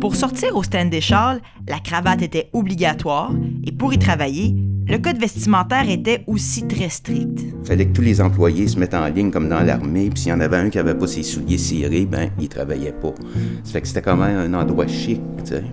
Pour 0.00 0.14
sortir 0.14 0.54
au 0.56 0.62
stand 0.62 0.90
des 0.90 1.00
Charles, 1.00 1.40
la 1.66 1.78
cravate 1.78 2.22
était 2.22 2.50
obligatoire 2.52 3.32
et 3.64 3.72
pour 3.72 3.94
y 3.94 3.98
travailler, 3.98 4.54
le 4.86 4.98
code 4.98 5.18
vestimentaire 5.18 5.88
était 5.88 6.22
aussi 6.26 6.68
très 6.68 6.90
strict. 6.90 7.40
Il 7.62 7.66
fallait 7.66 7.86
que 7.86 7.92
tous 7.92 8.02
les 8.02 8.20
employés 8.20 8.68
se 8.68 8.78
mettent 8.78 8.94
en 8.94 9.06
ligne 9.08 9.30
comme 9.30 9.48
dans 9.48 9.62
l'armée, 9.62 10.10
puis 10.10 10.20
s'il 10.20 10.30
y 10.30 10.32
en 10.32 10.40
avait 10.40 10.58
un 10.58 10.70
qui 10.70 10.76
n'avait 10.76 10.94
pas 10.94 11.06
ses 11.06 11.22
souliers 11.22 11.58
cirés, 11.58 12.06
ben 12.06 12.30
il 12.38 12.48
travaillait 12.48 12.92
pas. 12.92 13.14
Ça 13.64 13.72
fait 13.72 13.80
que 13.80 13.88
c'était 13.88 14.02
quand 14.02 14.16
même 14.16 14.54
un 14.54 14.60
endroit 14.60 14.86
chic, 14.86 15.20
tu 15.44 15.52
sais. 15.52 15.64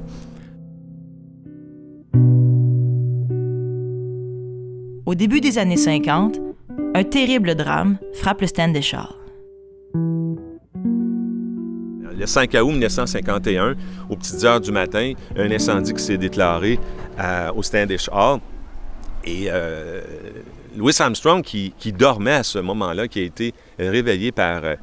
Au 5.06 5.16
début 5.16 5.42
des 5.42 5.60
années 5.60 5.78
50, 5.78 6.40
un 6.96 7.04
terrible 7.04 7.56
drame 7.56 7.98
frappe 8.14 8.42
le 8.42 8.48
stand 8.48 8.74
des 8.74 8.82
Charles. 8.82 9.14
Le 12.18 12.26
5 12.26 12.54
août 12.54 12.72
1951, 12.72 13.76
aux 14.10 14.16
petites 14.16 14.44
heures 14.44 14.62
du 14.62 14.72
matin, 14.72 15.14
un 15.38 15.52
incendie 15.52 15.94
qui 15.94 16.04
s'est 16.04 16.18
déclaré 16.18 16.80
au 17.56 17.64
Standish 17.64 18.10
Hall. 18.12 18.40
Et 19.26 19.46
euh, 19.50 20.02
Louis 20.76 20.94
Armstrong, 21.00 21.44
qui, 21.44 21.94
dormait 21.94 22.34
à 22.34 22.44
ce 22.44 22.60
moment-là, 22.60 23.08
qui 23.08 23.20
a 23.20 23.24
été 23.24 23.54
réveillé 23.78 24.32
par, 24.32 24.64
euh, 24.64 24.76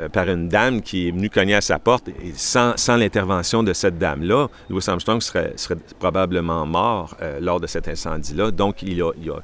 euh, 0.00 0.08
par 0.08 0.28
une 0.28 0.48
dame 0.48 0.82
qui 0.82 1.08
est 1.08 1.10
venue 1.10 1.30
cogner 1.30 1.54
à 1.54 1.60
sa 1.60 1.78
porte. 1.78 2.08
Et 2.08 2.32
sans, 2.34 2.76
sans 2.76 2.96
l'intervention 2.96 3.62
de 3.62 3.72
cette 3.72 3.98
dame-là, 3.98 4.48
Louis 4.68 4.82
Armstrong 4.86 5.20
serait, 5.20 5.52
serait 5.56 5.78
probablement 5.98 6.66
mort 6.66 7.16
euh, 7.22 7.40
lors 7.40 7.60
de 7.60 7.66
cet 7.66 7.88
incendie-là. 7.88 8.50
Donc, 8.50 8.82
il 8.82 9.00
a, 9.02 9.12
il 9.22 9.30
a, 9.30 9.36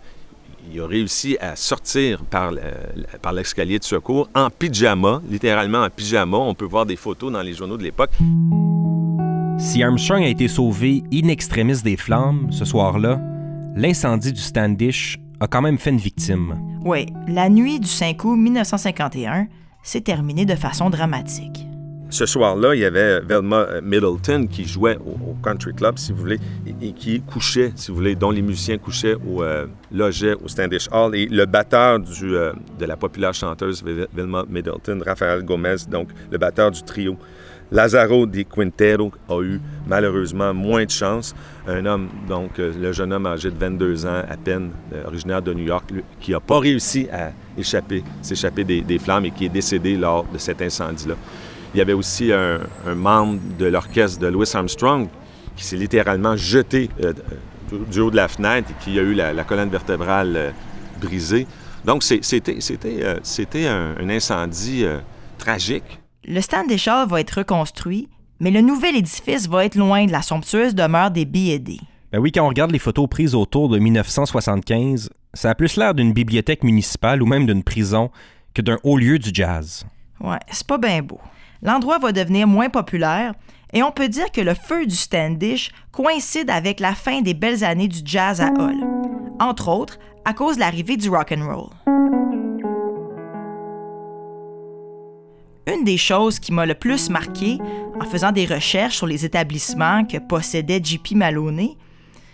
il 0.72 0.80
a 0.80 0.86
réussi 0.86 1.36
à 1.40 1.56
sortir 1.56 2.22
par, 2.24 2.52
le- 2.52 2.60
par 3.22 3.32
l'escalier 3.32 3.78
de 3.78 3.84
secours 3.84 4.28
en 4.34 4.50
pyjama, 4.50 5.20
littéralement 5.28 5.82
en 5.82 5.90
pyjama. 5.90 6.36
On 6.38 6.54
peut 6.54 6.64
voir 6.64 6.86
des 6.86 6.96
photos 6.96 7.32
dans 7.32 7.42
les 7.42 7.54
journaux 7.54 7.76
de 7.76 7.82
l'époque. 7.82 8.10
Si 9.58 9.82
Armstrong 9.82 10.22
a 10.22 10.28
été 10.28 10.48
sauvé 10.48 11.02
in 11.12 11.28
extremis 11.28 11.82
des 11.82 11.96
flammes 11.96 12.48
ce 12.50 12.64
soir-là, 12.64 13.20
l'incendie 13.76 14.32
du 14.32 14.40
Standish 14.40 15.18
a 15.40 15.46
quand 15.46 15.62
même 15.62 15.78
fait 15.78 15.90
une 15.90 15.98
victime. 15.98 16.56
Oui, 16.84 17.06
la 17.28 17.48
nuit 17.48 17.78
du 17.80 17.86
5 17.88 18.24
août 18.24 18.36
1951 18.36 19.46
s'est 19.82 20.00
terminée 20.00 20.44
de 20.46 20.54
façon 20.54 20.88
dramatique. 20.90 21.66
Ce 22.12 22.26
soir-là, 22.26 22.74
il 22.74 22.80
y 22.80 22.84
avait 22.84 23.20
Velma 23.20 23.58
euh, 23.70 23.80
Middleton 23.84 24.48
qui 24.50 24.64
jouait 24.64 24.96
au, 24.96 25.36
country 25.44 25.72
club, 25.72 25.96
si 25.96 26.10
vous 26.10 26.18
voulez, 26.18 26.40
et, 26.82 26.92
qui 26.92 27.20
couchait, 27.20 27.72
si 27.76 27.92
vous 27.92 27.98
voulez, 27.98 28.16
dont 28.16 28.32
les 28.32 28.42
musiciens 28.42 28.78
couchaient 28.78 29.14
au 29.14 29.44
euh, 29.44 29.66
au 29.94 30.48
Standish 30.48 30.88
Hall. 30.90 31.14
Et 31.14 31.26
le 31.26 31.46
batteur 31.46 32.00
euh, 32.22 32.52
de 32.80 32.84
la 32.84 32.96
populaire 32.96 33.32
chanteuse 33.32 33.84
Ve- 33.84 34.08
Velma 34.12 34.44
Middleton, 34.48 35.00
Rafael 35.06 35.44
Gomez, 35.44 35.76
donc 35.88 36.08
le 36.32 36.36
batteur 36.36 36.72
du 36.72 36.82
trio, 36.82 37.16
Lazaro 37.70 38.26
Di 38.26 38.44
Quintero 38.44 39.12
a 39.28 39.40
eu 39.42 39.60
malheureusement 39.86 40.52
moins 40.52 40.84
de 40.84 40.90
chance. 40.90 41.32
Un 41.68 41.86
homme, 41.86 42.08
donc 42.28 42.58
le 42.58 42.90
jeune 42.92 43.12
homme 43.12 43.26
âgé 43.26 43.52
de 43.52 43.56
22 43.56 44.06
ans 44.06 44.22
à 44.28 44.36
peine, 44.36 44.70
originaire 45.06 45.40
de 45.40 45.54
New 45.54 45.66
York, 45.66 45.88
qui 46.18 46.32
n'a 46.32 46.40
pas 46.40 46.58
réussi 46.58 47.06
à 47.12 47.30
échapper, 47.56 48.02
s'échapper 48.22 48.64
des 48.64 48.98
flammes 48.98 49.26
et 49.26 49.30
qui 49.30 49.44
est 49.44 49.50
décédé 49.50 49.96
lors 49.96 50.24
de 50.24 50.38
cet 50.38 50.60
incendie-là. 50.60 51.14
Il 51.74 51.78
y 51.78 51.80
avait 51.80 51.92
aussi 51.92 52.32
un, 52.32 52.60
un 52.86 52.94
membre 52.94 53.38
de 53.58 53.66
l'orchestre 53.66 54.18
de 54.20 54.26
Louis 54.26 54.46
Armstrong 54.54 55.08
qui 55.56 55.64
s'est 55.64 55.76
littéralement 55.76 56.36
jeté 56.36 56.90
euh, 57.04 57.12
du- 57.70 57.78
du 57.90 58.00
haut 58.00 58.10
de 58.10 58.16
la 58.16 58.28
fenêtre 58.28 58.70
et 58.70 58.84
qui 58.84 58.98
a 58.98 59.02
eu 59.02 59.14
la, 59.14 59.32
la 59.32 59.44
colonne 59.44 59.70
vertébrale 59.70 60.32
euh, 60.36 60.50
brisée. 61.00 61.46
Donc 61.84 62.02
c'était 62.02 62.56
euh, 63.02 63.18
un, 63.68 63.94
un 64.04 64.10
incendie 64.10 64.84
euh, 64.84 64.98
tragique. 65.38 66.00
Le 66.26 66.40
Standish 66.40 66.88
Hall 66.88 67.08
va 67.08 67.20
être 67.20 67.38
reconstruit, 67.38 68.08
mais 68.40 68.50
le 68.50 68.60
nouvel 68.60 68.96
édifice 68.96 69.48
va 69.48 69.64
être 69.64 69.76
loin 69.76 70.04
de 70.06 70.12
la 70.12 70.22
somptueuse 70.22 70.74
demeure 70.74 71.10
des 71.10 71.24
B&D. 71.24 71.78
Ben 72.12 72.18
oui, 72.18 72.32
quand 72.32 72.44
on 72.44 72.48
regarde 72.48 72.72
les 72.72 72.78
photos 72.80 73.08
prises 73.08 73.34
autour 73.36 73.68
de 73.68 73.78
1975, 73.78 75.10
ça 75.34 75.50
a 75.50 75.54
plus 75.54 75.76
l'air 75.76 75.94
d'une 75.94 76.12
bibliothèque 76.12 76.64
municipale 76.64 77.22
ou 77.22 77.26
même 77.26 77.46
d'une 77.46 77.62
prison 77.62 78.10
que 78.52 78.62
d'un 78.62 78.78
haut 78.82 78.96
lieu 78.98 79.18
du 79.18 79.30
jazz. 79.32 79.86
Ouais, 80.20 80.38
c'est 80.50 80.66
pas 80.66 80.78
bien 80.78 81.02
beau. 81.02 81.20
L'endroit 81.62 81.98
va 81.98 82.12
devenir 82.12 82.46
moins 82.46 82.70
populaire 82.70 83.34
et 83.72 83.82
on 83.82 83.92
peut 83.92 84.08
dire 84.08 84.32
que 84.32 84.40
le 84.40 84.54
feu 84.54 84.86
du 84.86 84.96
Standish 84.96 85.70
coïncide 85.92 86.50
avec 86.50 86.80
la 86.80 86.94
fin 86.94 87.20
des 87.20 87.34
belles 87.34 87.64
années 87.64 87.88
du 87.88 88.00
jazz 88.04 88.40
à 88.40 88.48
Hull. 88.48 88.82
Entre 89.38 89.68
autres, 89.68 89.98
à 90.24 90.32
cause 90.32 90.56
de 90.56 90.60
l'arrivée 90.60 90.96
du 90.96 91.08
rock 91.08 91.32
and 91.36 91.46
roll. 91.46 91.70
Une 95.66 95.84
des 95.84 95.98
choses 95.98 96.40
qui 96.40 96.52
m'a 96.52 96.66
le 96.66 96.74
plus 96.74 97.10
marqué 97.10 97.58
en 98.00 98.04
faisant 98.04 98.32
des 98.32 98.46
recherches 98.46 98.96
sur 98.96 99.06
les 99.06 99.24
établissements 99.24 100.04
que 100.04 100.18
possédait 100.18 100.80
JP 100.82 101.12
Maloney, 101.12 101.76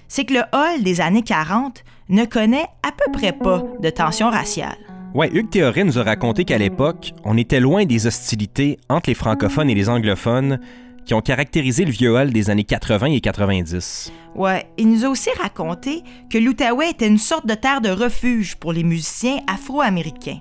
c'est 0.09 0.25
que 0.25 0.35
le 0.35 0.43
Hall 0.53 0.83
des 0.83 1.01
années 1.01 1.23
40 1.23 1.85
ne 2.09 2.25
connaît 2.25 2.67
à 2.83 2.93
peu 2.93 3.11
près 3.13 3.33
pas 3.33 3.63
de 3.81 3.91
tension 3.91 4.31
raciale. 4.31 4.79
Ouais, 5.17 5.31
Hugues 5.33 5.49
Théoret 5.49 5.83
nous 5.85 5.99
a 5.99 6.03
raconté 6.03 6.45
qu'à 6.45 6.59
l'époque, 6.59 7.15
on 7.25 7.39
était 7.39 7.59
loin 7.59 7.87
des 7.87 8.07
hostilités 8.07 8.79
entre 8.91 9.09
les 9.09 9.15
francophones 9.15 9.71
et 9.71 9.75
les 9.75 9.89
anglophones 9.89 10.61
qui 11.07 11.15
ont 11.15 11.23
caractérisé 11.23 11.87
le 11.87 11.91
vieux 11.91 12.15
hall 12.15 12.35
des 12.35 12.51
années 12.51 12.65
80 12.65 13.07
et 13.07 13.21
90. 13.23 14.13
Ouais, 14.35 14.67
il 14.77 14.91
nous 14.91 15.07
a 15.07 15.09
aussi 15.09 15.31
raconté 15.41 16.03
que 16.29 16.37
l'Outaouais 16.37 16.91
était 16.91 17.09
une 17.09 17.17
sorte 17.17 17.47
de 17.47 17.55
terre 17.55 17.81
de 17.81 17.89
refuge 17.89 18.57
pour 18.57 18.75
les 18.75 18.85
musiciens 18.85 19.39
afro-américains. 19.47 20.41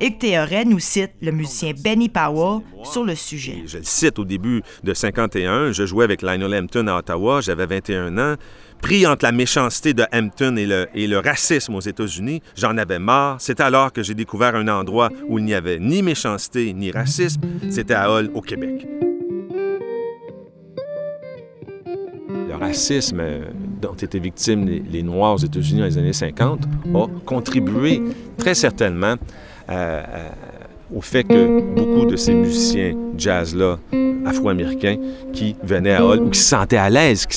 Hugues 0.00 0.18
Théoret 0.18 0.66
nous 0.66 0.78
cite 0.78 1.14
le 1.20 1.32
musicien 1.32 1.72
Benny 1.82 2.08
Powell 2.08 2.60
sur 2.84 3.02
le 3.02 3.16
sujet. 3.16 3.64
Je 3.66 3.78
le 3.78 3.84
cite 3.84 4.20
au 4.20 4.24
début 4.24 4.62
de 4.84 4.94
51, 4.94 5.72
je 5.72 5.84
jouais 5.84 6.04
avec 6.04 6.22
Lionel 6.22 6.54
Hampton 6.54 6.86
à 6.86 6.98
Ottawa, 6.98 7.40
j'avais 7.40 7.66
21 7.66 8.18
ans. 8.18 8.36
Pris 8.86 9.04
entre 9.04 9.24
la 9.24 9.32
méchanceté 9.32 9.94
de 9.94 10.04
Hampton 10.12 10.54
et 10.56 10.64
le, 11.08 11.18
racisme 11.18 11.74
aux 11.74 11.80
États-Unis, 11.80 12.40
j'en 12.54 12.78
avais 12.78 13.00
marre. 13.00 13.34
C'est 13.40 13.58
alors 13.58 13.92
que 13.92 14.04
j'ai 14.04 14.14
découvert 14.14 14.54
un 14.54 14.68
endroit 14.68 15.10
où 15.28 15.40
il 15.40 15.44
n'y 15.44 15.54
avait 15.54 15.80
ni 15.80 16.02
méchanceté 16.02 16.72
ni 16.72 16.92
racisme. 16.92 17.40
C'était 17.68 17.94
à 17.94 18.08
Hull, 18.08 18.30
au 18.32 18.40
Québec. 18.40 18.86
Le 22.48 22.54
racisme 22.54 23.18
euh, 23.18 23.46
dont 23.82 23.94
étaient 23.94 24.20
victimes 24.20 24.68
les, 24.88 25.02
Noirs 25.02 25.34
aux 25.34 25.38
États-Unis 25.38 25.80
dans 25.80 25.86
les 25.86 25.98
années 25.98 26.12
50 26.12 26.60
a 26.94 27.06
contribué 27.24 28.00
très 28.38 28.54
certainement 28.54 29.16
à- 29.66 29.98
à- 29.98 30.32
au 30.94 31.00
fait 31.00 31.24
que 31.24 31.60
beaucoup 31.74 32.06
de 32.06 32.16
ces 32.16 32.34
musiciens 32.34 32.94
jazz-là, 33.16 33.78
afro-américains, 34.24 34.96
qui 35.32 35.56
venaient 35.62 35.92
à 35.92 36.04
Hull 36.04 36.20
ou 36.22 36.30
qui 36.30 36.38
se 36.38 36.48
sentaient 36.48 36.76
à 36.76 36.90
l'aise, 36.90 37.26
qui 37.26 37.36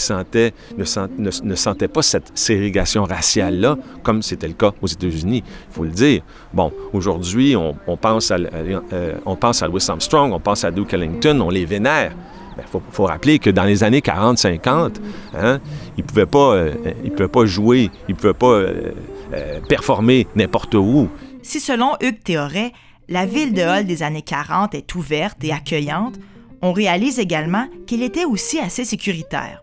ne, 0.78 0.84
sent- 0.84 1.00
ne- 1.18 1.30
ne 1.44 1.56
sentaient 1.56 1.88
pas 1.88 2.02
cette 2.02 2.32
ségrégation 2.36 3.04
raciale-là, 3.04 3.78
comme 4.04 4.22
c'était 4.22 4.48
le 4.48 4.54
cas 4.54 4.72
aux 4.82 4.88
États-Unis, 4.88 5.44
il 5.46 5.74
faut 5.74 5.84
le 5.84 5.90
dire. 5.92 6.22
Bon, 6.54 6.72
aujourd'hui, 6.94 7.56
on, 7.56 7.76
on 7.88 7.98
pense 7.98 8.32
à, 8.32 8.38
euh, 8.38 9.14
on 9.26 9.36
pense 9.36 9.62
à 9.62 9.68
Louis 9.68 9.84
Armstrong, 9.88 10.32
on 10.34 10.40
pense 10.40 10.64
à 10.64 10.72
Duke 10.72 10.94
Ellington, 10.94 11.40
on 11.42 11.50
les 11.50 11.66
vénère. 11.66 12.14
Il 12.58 12.64
faut, 12.70 12.82
faut 12.92 13.06
rappeler 13.06 13.40
que 13.40 13.50
dans 13.52 13.64
les 13.64 13.84
années 13.84 14.02
40-50, 14.02 14.96
hein, 15.40 15.60
ils 15.98 16.02
ne 16.04 16.08
pouvaient, 16.08 16.26
pas, 16.26 16.56
euh, 16.56 16.72
pouvaient 17.16 17.28
pas 17.30 17.46
jouer, 17.46 17.90
ils 18.08 18.12
ne 18.16 18.20
pouvaient 18.20 18.34
pas 18.34 18.48
euh, 18.52 18.92
euh, 19.34 19.60
performer 19.68 20.28
n'importe 20.36 20.76
où. 20.76 21.08
Si 21.42 21.60
selon 21.62 21.92
Hugues 22.02 22.22
Théoret, 22.22 22.74
la 23.10 23.26
ville 23.26 23.54
de 23.54 23.62
Hull 23.62 23.86
des 23.86 24.04
années 24.04 24.22
40 24.22 24.76
est 24.76 24.96
ouverte 24.96 25.44
et 25.44 25.52
accueillante, 25.52 26.16
on 26.62 26.72
réalise 26.74 27.20
également 27.20 27.68
qu'elle 27.88 28.04
était 28.04 28.26
aussi 28.26 28.60
assez 28.60 28.86
sécuritaire. 28.86 29.62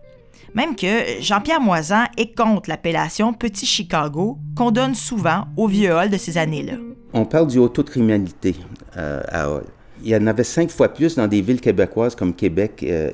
Même 0.54 0.74
que 0.74 1.20
Jean-Pierre 1.20 1.60
Moisan 1.60 2.04
est 2.16 2.34
contre 2.36 2.70
l'appellation 2.70 3.32
Petit 3.34 3.66
Chicago 3.66 4.38
qu'on 4.56 4.70
donne 4.70 4.94
souvent 4.94 5.44
au 5.56 5.68
vieux 5.68 5.92
Hall 5.94 6.08
de 6.10 6.16
ces 6.16 6.38
années-là. 6.38 6.74
On 7.12 7.26
parle 7.26 7.46
du 7.48 7.58
auto-criminalité 7.58 8.56
euh, 8.96 9.22
à 9.28 9.50
Hall. 9.50 9.64
Il 10.02 10.08
y 10.08 10.16
en 10.16 10.26
avait 10.26 10.44
cinq 10.44 10.70
fois 10.70 10.88
plus 10.88 11.14
dans 11.16 11.26
des 11.26 11.40
villes 11.42 11.60
québécoises 11.60 12.14
comme 12.14 12.34
Québec 12.34 12.84
euh, 12.88 13.10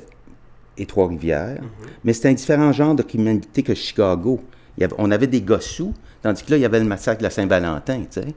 et 0.77 0.85
Trois-Rivières, 0.85 1.61
mais 2.03 2.13
c'était 2.13 2.29
un 2.29 2.33
différent 2.33 2.71
genre 2.71 2.95
de 2.95 3.03
criminalité 3.03 3.61
que 3.61 3.73
Chicago. 3.75 4.39
Il 4.77 4.81
y 4.81 4.83
avait- 4.85 4.95
on 4.97 5.11
avait 5.11 5.27
des 5.27 5.41
gossous, 5.41 5.93
tandis 6.21 6.43
que 6.43 6.51
là, 6.51 6.57
il 6.57 6.61
y 6.61 6.65
avait 6.65 6.79
le 6.79 6.85
massacre 6.85 7.19
de 7.19 7.23
la 7.23 7.29
Saint-Valentin, 7.29 7.99
tu 8.09 8.21
sais. 8.21 8.27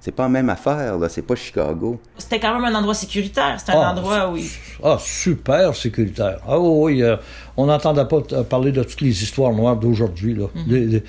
C'est 0.00 0.12
pas 0.12 0.22
la 0.24 0.28
même 0.28 0.48
affaire, 0.48 0.96
là, 0.96 1.08
c'est 1.08 1.22
pas 1.22 1.34
Chicago. 1.34 2.00
C'était 2.16 2.38
quand 2.38 2.54
même 2.54 2.64
un 2.72 2.78
endroit 2.78 2.94
sécuritaire. 2.94 3.56
C'était 3.58 3.72
un 3.72 3.80
Ah, 3.82 3.92
endroit 3.92 4.30
où... 4.32 4.36
Ah, 4.82 4.96
super 5.00 5.74
sécuritaire. 5.74 6.38
Ah 6.46 6.58
oui, 6.58 6.94
oui, 6.94 7.02
euh, 7.02 7.16
on 7.56 7.66
n'entendait 7.66 8.04
pas 8.06 8.20
parler 8.44 8.70
de 8.72 8.82
toutes 8.84 9.00
les 9.00 9.22
histoires 9.22 9.52
noires 9.52 9.76
d'aujourd'hui. 9.76 10.34
là. 10.34 10.46
Des- 10.66 11.02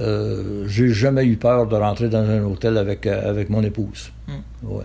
euh, 0.00 0.64
J'ai 0.68 0.88
jamais 0.92 1.24
eu 1.24 1.36
peur 1.36 1.66
de 1.68 1.76
rentrer 1.76 2.08
dans 2.08 2.18
un 2.28 2.42
hôtel 2.42 2.76
avec, 2.76 3.06
euh, 3.06 3.30
avec 3.30 3.50
mon 3.50 3.62
épouse. 3.62 4.10
Ouais. 4.62 4.84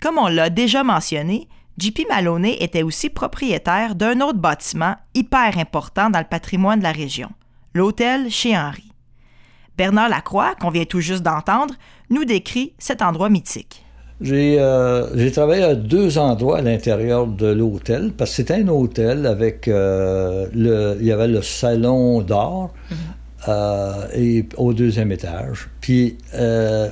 Comme 0.00 0.18
on 0.18 0.28
l'a 0.28 0.48
déjà 0.48 0.84
mentionné, 0.84 1.48
JP 1.76 2.06
Maloney 2.08 2.56
était 2.62 2.82
aussi 2.82 3.10
propriétaire 3.10 3.94
d'un 3.94 4.20
autre 4.20 4.38
bâtiment 4.38 4.94
hyper 5.14 5.58
important 5.58 6.08
dans 6.08 6.20
le 6.20 6.24
patrimoine 6.24 6.78
de 6.78 6.84
la 6.84 6.92
région, 6.92 7.30
l'hôtel 7.74 8.30
chez 8.30 8.56
Henri. 8.56 8.87
Bernard 9.78 10.08
Lacroix, 10.08 10.56
qu'on 10.60 10.70
vient 10.70 10.84
tout 10.84 11.00
juste 11.00 11.22
d'entendre, 11.22 11.72
nous 12.10 12.24
décrit 12.24 12.72
cet 12.78 13.00
endroit 13.00 13.30
mythique. 13.30 13.84
J'ai 14.20 14.58
euh, 14.58 15.16
j'ai 15.16 15.30
travaillé 15.30 15.62
à 15.62 15.76
deux 15.76 16.18
endroits 16.18 16.58
à 16.58 16.62
l'intérieur 16.62 17.28
de 17.28 17.46
l'hôtel, 17.46 18.10
parce 18.16 18.30
que 18.30 18.36
c'était 18.36 18.54
un 18.54 18.66
hôtel 18.66 19.24
avec 19.24 19.68
euh, 19.68 20.48
le, 20.52 20.96
il 20.98 21.06
y 21.06 21.12
avait 21.12 21.28
le 21.28 21.40
salon 21.42 22.22
d'or 22.22 22.74
euh, 23.46 23.92
et 24.16 24.44
au 24.56 24.72
deuxième 24.72 25.12
étage. 25.12 25.68
Puis 25.80 26.18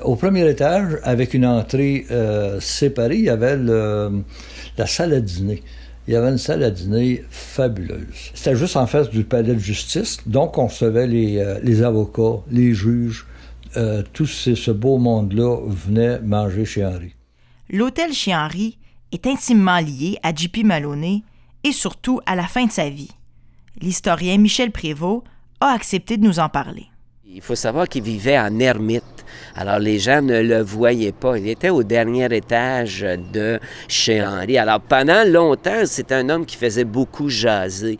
au 0.04 0.14
premier 0.14 0.48
étage, 0.48 0.98
avec 1.02 1.34
une 1.34 1.44
entrée 1.44 2.06
séparée, 2.60 3.16
il 3.16 3.24
y 3.24 3.30
avait 3.30 3.56
le, 3.56 4.22
la 4.78 4.86
salle 4.86 5.12
à 5.12 5.20
dîner. 5.20 5.64
Il 6.06 6.14
y 6.14 6.16
avait 6.16 6.30
une 6.30 6.38
salle 6.38 6.62
à 6.62 6.70
dîner 6.70 7.24
fabuleuse. 7.30 8.30
C'était 8.34 8.54
juste 8.54 8.76
en 8.76 8.86
face 8.86 9.10
du 9.10 9.24
palais 9.24 9.54
de 9.54 9.58
justice, 9.58 10.18
donc 10.26 10.56
on 10.56 10.66
recevait 10.66 11.06
les, 11.06 11.38
euh, 11.38 11.58
les 11.62 11.82
avocats, 11.82 12.42
les 12.50 12.74
juges, 12.74 13.26
euh, 13.76 14.02
tout 14.12 14.26
ce, 14.26 14.54
ce 14.54 14.70
beau 14.70 14.98
monde-là 14.98 15.58
venait 15.66 16.20
manger 16.20 16.64
chez 16.64 16.84
Henri. 16.84 17.14
L'hôtel 17.68 18.12
chez 18.12 18.34
Henri 18.34 18.78
est 19.10 19.26
intimement 19.26 19.80
lié 19.80 20.18
à 20.22 20.32
JP 20.32 20.64
Maloney 20.64 21.22
et 21.64 21.72
surtout 21.72 22.20
à 22.26 22.36
la 22.36 22.44
fin 22.44 22.66
de 22.66 22.70
sa 22.70 22.88
vie. 22.88 23.10
L'historien 23.80 24.38
Michel 24.38 24.70
Prévost 24.70 25.24
a 25.60 25.72
accepté 25.72 26.16
de 26.16 26.24
nous 26.24 26.38
en 26.38 26.48
parler. 26.48 26.86
Il 27.26 27.42
faut 27.42 27.54
savoir 27.54 27.88
qu'il 27.88 28.02
vivait 28.02 28.38
en 28.38 28.58
ermite. 28.60 29.15
Alors 29.54 29.78
les 29.78 29.98
gens 29.98 30.22
ne 30.22 30.40
le 30.40 30.60
voyaient 30.62 31.12
pas. 31.12 31.38
Il 31.38 31.48
était 31.48 31.70
au 31.70 31.82
dernier 31.82 32.34
étage 32.34 33.06
de 33.32 33.58
chez 33.88 34.24
Henri. 34.24 34.58
Alors 34.58 34.80
pendant 34.80 35.24
longtemps, 35.26 35.82
c'est 35.84 36.12
un 36.12 36.28
homme 36.28 36.46
qui 36.46 36.56
faisait 36.56 36.84
beaucoup 36.84 37.28
jaser. 37.28 37.98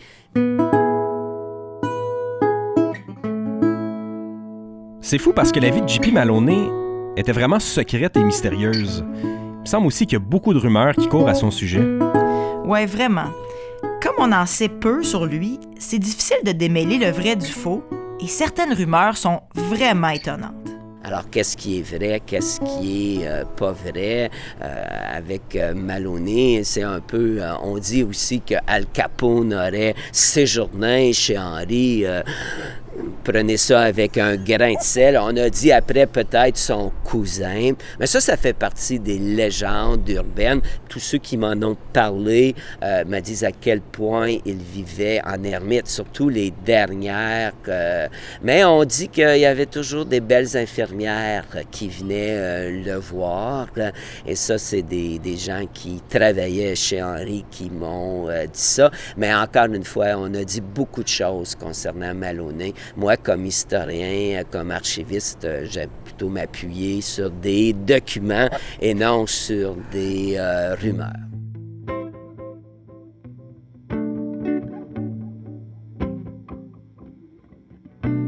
C'est 5.00 5.18
fou 5.18 5.32
parce 5.32 5.52
que 5.52 5.60
la 5.60 5.70
vie 5.70 5.82
de 5.82 5.88
JP 5.88 6.12
Maloney 6.12 6.68
était 7.16 7.32
vraiment 7.32 7.60
secrète 7.60 8.16
et 8.16 8.24
mystérieuse. 8.24 9.04
Il 9.22 9.60
me 9.60 9.66
semble 9.66 9.86
aussi 9.86 10.04
qu'il 10.04 10.14
y 10.14 10.16
a 10.16 10.24
beaucoup 10.24 10.52
de 10.52 10.58
rumeurs 10.58 10.94
qui 10.96 11.08
courent 11.08 11.28
à 11.28 11.34
son 11.34 11.50
sujet. 11.50 11.84
Ouais, 12.64 12.86
vraiment. 12.86 13.30
Comme 14.02 14.16
on 14.18 14.32
en 14.32 14.46
sait 14.46 14.68
peu 14.68 15.02
sur 15.02 15.26
lui, 15.26 15.60
c'est 15.78 15.98
difficile 15.98 16.38
de 16.44 16.52
démêler 16.52 16.98
le 16.98 17.10
vrai 17.10 17.36
du 17.36 17.46
faux 17.46 17.84
et 18.20 18.26
certaines 18.26 18.72
rumeurs 18.72 19.16
sont 19.16 19.40
vraiment 19.54 20.08
étonnantes. 20.08 20.65
Alors, 21.06 21.30
qu'est-ce 21.30 21.56
qui 21.56 21.78
est 21.78 21.82
vrai, 21.82 22.20
qu'est-ce 22.26 22.58
qui 22.58 23.20
est 23.22 23.28
euh, 23.28 23.44
pas 23.44 23.70
vrai? 23.70 24.28
Euh, 24.60 24.84
avec 25.14 25.54
euh, 25.54 25.72
Maloney, 25.72 26.62
c'est 26.64 26.82
un 26.82 26.98
peu. 26.98 27.38
on 27.62 27.78
dit 27.78 28.02
aussi 28.02 28.40
que 28.40 28.56
Al 28.66 28.86
Capone 28.86 29.54
aurait 29.54 29.94
séjourné 30.10 31.12
chez 31.12 31.38
Henri. 31.38 32.04
Euh, 32.98 33.02
prenez 33.24 33.56
ça 33.56 33.80
avec 33.80 34.18
un 34.18 34.36
grain 34.36 34.72
de 34.74 34.80
sel. 34.82 35.18
On 35.20 35.36
a 35.36 35.50
dit 35.50 35.72
après 35.72 36.06
peut-être 36.06 36.56
son 36.56 36.92
cousin. 37.04 37.72
Mais 38.00 38.06
ça, 38.06 38.20
ça 38.20 38.36
fait 38.36 38.52
partie 38.52 38.98
des 38.98 39.18
légendes 39.18 40.08
urbaines. 40.08 40.60
Tous 40.88 41.00
ceux 41.00 41.18
qui 41.18 41.36
m'en 41.36 41.52
ont 41.62 41.76
parlé 41.92 42.54
euh, 42.82 43.04
me 43.04 43.20
disent 43.20 43.44
à 43.44 43.52
quel 43.52 43.80
point 43.80 44.36
il 44.44 44.56
vivait 44.58 45.20
en 45.24 45.42
ermite, 45.44 45.88
surtout 45.88 46.28
les 46.28 46.52
dernières. 46.64 47.52
que- 47.62 48.06
Mais 48.42 48.64
on 48.64 48.84
dit 48.84 49.08
qu'il 49.08 49.38
y 49.38 49.46
avait 49.46 49.66
toujours 49.66 50.04
des 50.06 50.20
belles 50.20 50.56
infirmières 50.56 51.44
qui 51.70 51.88
venaient 51.88 52.36
euh, 52.36 52.82
le 52.84 52.94
voir. 52.96 53.66
Et 54.26 54.34
ça, 54.34 54.58
c'est 54.58 54.82
des, 54.82 55.18
des 55.18 55.36
gens 55.36 55.64
qui 55.72 56.00
travaillaient 56.08 56.74
chez 56.74 57.02
Henri 57.02 57.44
qui 57.50 57.70
m'ont 57.70 58.28
euh, 58.28 58.44
dit 58.44 58.50
ça. 58.60 58.90
Mais 59.16 59.34
encore 59.34 59.66
une 59.66 59.84
fois, 59.84 60.06
on 60.16 60.32
a 60.34 60.44
dit 60.44 60.60
beaucoup 60.60 61.02
de 61.02 61.08
choses 61.08 61.54
concernant 61.54 62.14
Maloney. 62.14 62.72
Moi, 62.96 63.16
comme 63.16 63.46
historien, 63.46 64.40
euh, 64.40 64.44
comme 64.50 64.70
archiviste, 64.70 65.44
euh, 65.44 65.66
j'aime 65.68 65.90
plutôt 66.04 66.28
m'appuyer 66.28 67.00
sur 67.00 67.30
des 67.30 67.72
documents 67.72 68.48
et 68.80 68.94
non 68.94 69.26
sur 69.26 69.76
des 69.92 70.36
euh, 70.36 70.74
rumeurs. 70.74 71.12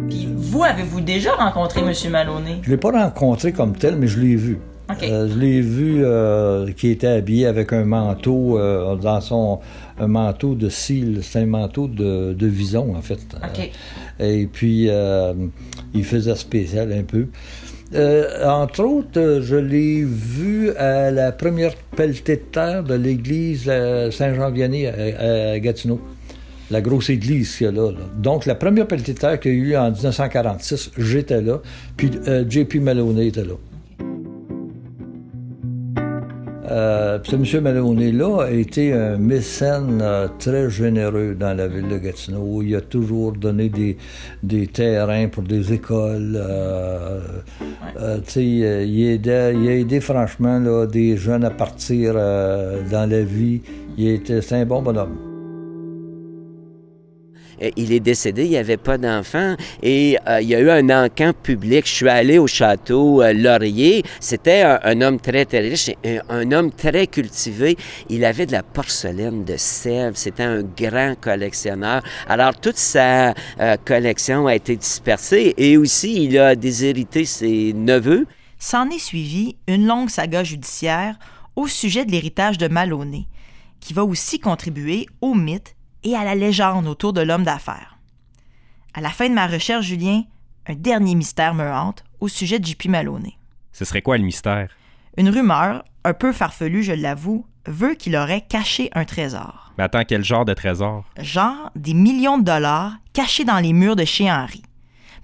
Puis 0.09 0.29
vous, 0.35 0.65
avez-vous 0.65 1.01
déjà 1.01 1.35
rencontré 1.35 1.81
M. 1.81 1.93
Maloney? 2.11 2.61
Je 2.63 2.69
ne 2.69 2.75
l'ai 2.75 2.81
pas 2.81 2.91
rencontré 2.91 3.53
comme 3.53 3.77
tel, 3.77 3.97
mais 3.97 4.07
je 4.07 4.21
l'ai 4.21 4.37
vu. 4.37 4.59
Euh, 5.03 5.29
je 5.29 5.39
l'ai 5.39 5.61
vu 5.61 6.03
euh, 6.03 6.71
qui 6.73 6.89
était 6.89 7.09
habillé 7.09 7.47
avec 7.47 7.73
un 7.73 7.85
manteau, 7.85 8.59
euh, 8.59 8.97
dans 8.97 9.21
son 9.21 9.61
un 9.99 10.07
manteau 10.07 10.55
de 10.55 10.69
cils, 10.69 11.21
c'est 11.23 11.41
un 11.41 11.47
manteau 11.47 11.89
de, 11.89 12.33
de 12.33 12.47
vison 12.47 12.95
en 12.97 13.03
fait. 13.03 13.19
Euh, 14.21 14.43
et 14.43 14.47
puis 14.47 14.89
il 15.95 16.05
faisait 16.05 16.35
spécial 16.37 16.93
un 16.93 17.03
peu. 17.03 17.27
Entre 18.47 18.83
autres, 18.83 19.41
je 19.43 19.57
l'ai 19.57 20.05
vu 20.05 20.71
à 20.73 21.11
la 21.11 21.33
première 21.33 21.75
pelletée 21.97 22.37
de 22.37 22.43
terre 22.43 22.83
de 22.83 22.95
l'église 22.95 23.65
Saint-Jean-Vianney 23.65 24.87
à, 24.87 25.53
à 25.53 25.59
Gatineau. 25.59 26.01
La 26.71 26.83
grosse 26.83 27.09
église 27.09 27.57
qu'il 27.57 27.65
y 27.67 27.69
a 27.69 27.73
là, 27.73 27.91
là. 27.91 28.05
Donc, 28.19 28.45
la 28.45 28.55
première 28.55 28.87
pelletée 28.87 29.15
de 29.15 29.19
terre 29.19 29.41
qu'il 29.41 29.53
y 29.53 29.55
a 29.55 29.59
eu 29.59 29.77
en 29.77 29.91
1946, 29.91 30.91
j'étais 30.99 31.41
là. 31.41 31.63
Puis 31.97 32.11
J.P. 32.47 32.81
Maloney 32.81 33.29
était 33.29 33.43
là. 33.45 33.55
Euh, 36.71 37.19
puis 37.19 37.31
ce 37.47 37.57
M. 37.57 37.63
Maloney-là 37.65 38.43
a 38.45 38.51
été 38.51 38.93
un 38.93 39.17
mécène 39.17 40.01
euh, 40.03 40.29
très 40.39 40.69
généreux 40.69 41.35
dans 41.35 41.57
la 41.57 41.67
ville 41.67 41.89
de 41.89 41.97
Gatineau. 41.99 42.63
Il 42.63 42.77
a 42.77 42.81
toujours 42.81 43.33
donné 43.33 43.69
des, 43.69 43.97
des 44.43 44.67
terrains 44.67 45.29
pour 45.29 45.45
des 45.45 45.73
écoles. 45.73 46.35
euh, 46.37 47.21
euh, 48.01 48.19
il, 48.37 49.03
aidait- 49.09 49.55
il 49.55 49.69
a 49.69 49.75
aidé 49.77 50.01
franchement 50.01 50.59
là, 50.59 50.87
des 50.87 51.17
jeunes 51.17 51.45
à 51.45 51.51
partir 51.51 52.15
dans 52.15 53.11
la 53.11 53.23
vie. 53.23 53.63
Il 53.97 54.09
était, 54.09 54.41
c'est 54.43 54.57
un 54.57 54.67
bon 54.67 54.83
bonhomme. 54.83 55.28
Euh, 57.63 57.71
Il 57.77 57.93
est 57.93 58.01
décédé, 58.01 58.45
il 58.45 58.51
n'y 58.51 58.57
avait 58.57 58.77
pas 58.77 58.99
d'enfant 58.99 59.57
et 59.83 60.19
euh, 60.29 60.41
il 60.41 60.49
y 60.49 60.55
a 60.55 60.61
eu 60.61 60.71
un 60.71 60.89
encamp 61.05 61.33
public. 61.33 61.87
Je 61.87 61.93
suis 61.93 62.09
allé 62.09 62.39
au 62.39 62.47
château 62.47 63.23
euh, 63.23 63.33
Laurier. 63.33 64.03
C'était 64.21 64.63
un, 64.63 65.01
homme 65.01 65.21
très, 65.21 65.45
très 65.45 65.61
riche, 65.61 65.91
un, 66.05 66.21
un 66.29 66.53
homme 66.53 66.73
très 66.73 67.07
cultivé. 67.07 67.77
Il 68.09 68.25
avait 68.25 68.47
de 68.47 68.53
la 68.53 68.63
porcelaine 68.63 69.45
de 69.45 69.57
Sèvres. 69.57 70.17
C'était 70.17 70.43
un 70.43 70.63
grand 70.63 71.15
collectionneur. 71.21 72.03
Alors, 72.29 72.59
toute 72.59 72.77
sa 72.77 73.35
collection 73.85 74.47
a 74.47 74.55
été 74.55 74.77
dispersée 74.77 75.55
et 75.57 75.77
aussi, 75.77 76.25
il 76.25 76.39
a 76.39 76.55
déshérité 76.55 77.25
ses 77.25 77.73
neveux. 77.73 78.27
S'en 78.59 78.91
est 78.91 78.99
suivi 78.99 79.57
une 79.67 79.87
longue 79.87 80.11
saga 80.11 80.43
judiciaire 80.45 81.17
au 81.57 81.67
sujet 81.67 82.05
de 82.05 82.11
l'héritage 82.11 82.59
de 82.59 82.69
Maloney, 82.69 83.27
qui 83.81 83.95
va 83.95 84.05
aussi 84.05 84.39
contribuer 84.41 85.07
au 85.21 85.35
mythe 85.35 85.75
et 86.09 86.17
à 86.17 86.25
la 86.25 86.35
légende 86.35 86.87
autour 86.87 87.13
de 87.13 87.21
l'homme 87.21 87.45
d'affaires. 87.45 87.99
À 88.95 89.01
la 89.01 89.11
fin 89.11 89.29
de 89.29 89.35
ma 89.35 89.47
recherche, 89.47 89.87
Julien, 89.87 90.23
un 90.67 90.75
dernier 90.75 91.15
mystère 91.15 91.55
me 91.55 91.71
hante 91.71 92.05
au 92.21 92.29
sujet 92.29 92.59
de 92.59 92.67
JP 92.67 92.87
Maloney. 92.87 93.37
Ce 93.73 93.85
serait 93.85 94.03
quoi 94.03 94.19
le 94.19 94.25
mystère? 94.25 94.69
Une 95.17 95.29
rumeur, 95.29 95.85
un 96.05 96.15
peu 96.15 96.33
farfelue, 96.33 96.83
je 96.83 96.93
l'avoue, 96.93 97.47
veut 97.67 97.95
qu'il 97.95 98.17
aurait 98.17 98.41
caché 98.41 98.91
un 98.95 99.05
trésor. 99.05 99.73
Mais 99.77 99.85
attends, 99.85 100.05
quel 100.05 100.25
genre 100.25 100.45
de 100.45 100.55
trésor? 100.55 101.05
Genre 101.21 101.71
des 101.77 101.95
millions 101.95 102.39
de 102.39 102.45
dollars 102.45 102.97
cachés 103.13 103.45
dans 103.45 103.59
les 103.59 103.73
murs 103.73 103.97
de 103.97 104.05
chez 104.05 104.31
Henri. 104.31 104.63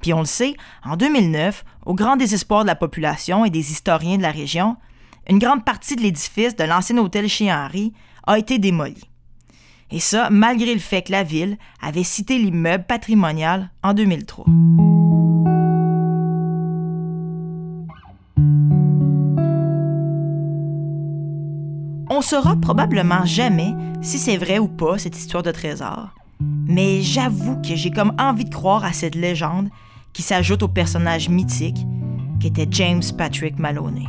Puis 0.01 0.13
on 0.13 0.21
le 0.21 0.27
sait, 0.27 0.55
en 0.85 0.97
2009, 0.97 1.65
au 1.87 1.95
grand 1.95 2.17
désespoir 2.17 2.63
de 2.63 2.67
la 2.69 2.75
population 2.75 3.45
et 3.45 3.51
des 3.51 3.73
historiens 3.73 4.19
de 4.19 4.23
la 4.23 4.31
région, 4.31 4.77
une 5.29 5.39
grande 5.39 5.65
partie 5.65 5.97
de 5.97 6.03
l'édifice 6.03 6.57
de 6.57 6.65
l'ancien 6.65 6.99
hôtel 6.99 7.29
chez 7.29 7.51
Henri 7.53 7.93
a 8.27 8.39
été 8.39 8.59
démolie. 8.59 9.09
Et 9.91 10.01
ça, 10.01 10.29
malgré 10.31 10.75
le 10.75 10.81
fait 10.81 11.03
que 11.03 11.13
la 11.13 11.23
ville 11.23 11.57
avait 11.81 12.03
cité 12.03 12.39
l'immeuble 12.39 12.85
patrimonial 12.85 13.71
en 13.83 13.95
2003. 13.95 14.47
On 22.11 22.21
saura 22.21 22.57
probablement 22.57 23.25
jamais 23.25 23.75
si 24.01 24.19
c'est 24.19 24.37
vrai 24.37 24.59
ou 24.59 24.69
pas 24.69 24.99
cette 24.99 25.17
histoire 25.17 25.43
de 25.43 25.51
trésor, 25.51 26.11
mais 26.41 27.03
j'avoue 27.03 27.61
que 27.61 27.75
j'ai 27.75 27.91
comme 27.91 28.15
envie 28.19 28.45
de 28.45 28.55
croire 28.55 28.85
à 28.85 28.93
cette 28.93 29.15
légende 29.15 29.69
qui 30.13 30.23
s'ajoute 30.23 30.63
au 30.63 30.69
personnage 30.69 31.29
mythique 31.29 31.85
qu'était 32.41 32.69
James 32.71 33.03
Patrick 33.17 33.59
Maloney. 33.59 34.07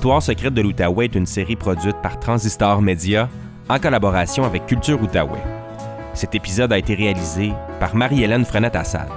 L'histoire 0.00 0.22
secrète 0.22 0.54
de 0.54 0.62
l'Outaouais 0.62 1.04
est 1.04 1.14
une 1.14 1.26
série 1.26 1.56
produite 1.56 1.96
par 2.02 2.18
Transistor 2.18 2.80
Media 2.80 3.28
en 3.68 3.78
collaboration 3.78 4.44
avec 4.44 4.64
Culture 4.64 4.98
Outaouais. 5.02 5.44
Cet 6.14 6.34
épisode 6.34 6.72
a 6.72 6.78
été 6.78 6.94
réalisé 6.94 7.52
par 7.80 7.94
Marie-Hélène 7.94 8.46
Frenette-Assad. 8.46 9.10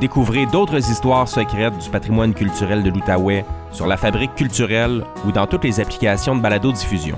Découvrez 0.00 0.46
d'autres 0.46 0.90
histoires 0.90 1.28
secrètes 1.28 1.78
du 1.78 1.90
patrimoine 1.90 2.34
culturel 2.34 2.82
de 2.82 2.90
l'Outaouais 2.90 3.44
sur 3.70 3.86
la 3.86 3.96
fabrique 3.96 4.34
culturelle 4.34 5.04
ou 5.24 5.30
dans 5.30 5.46
toutes 5.46 5.62
les 5.62 5.78
applications 5.78 6.34
de 6.34 6.40
balado-diffusion. 6.40 7.14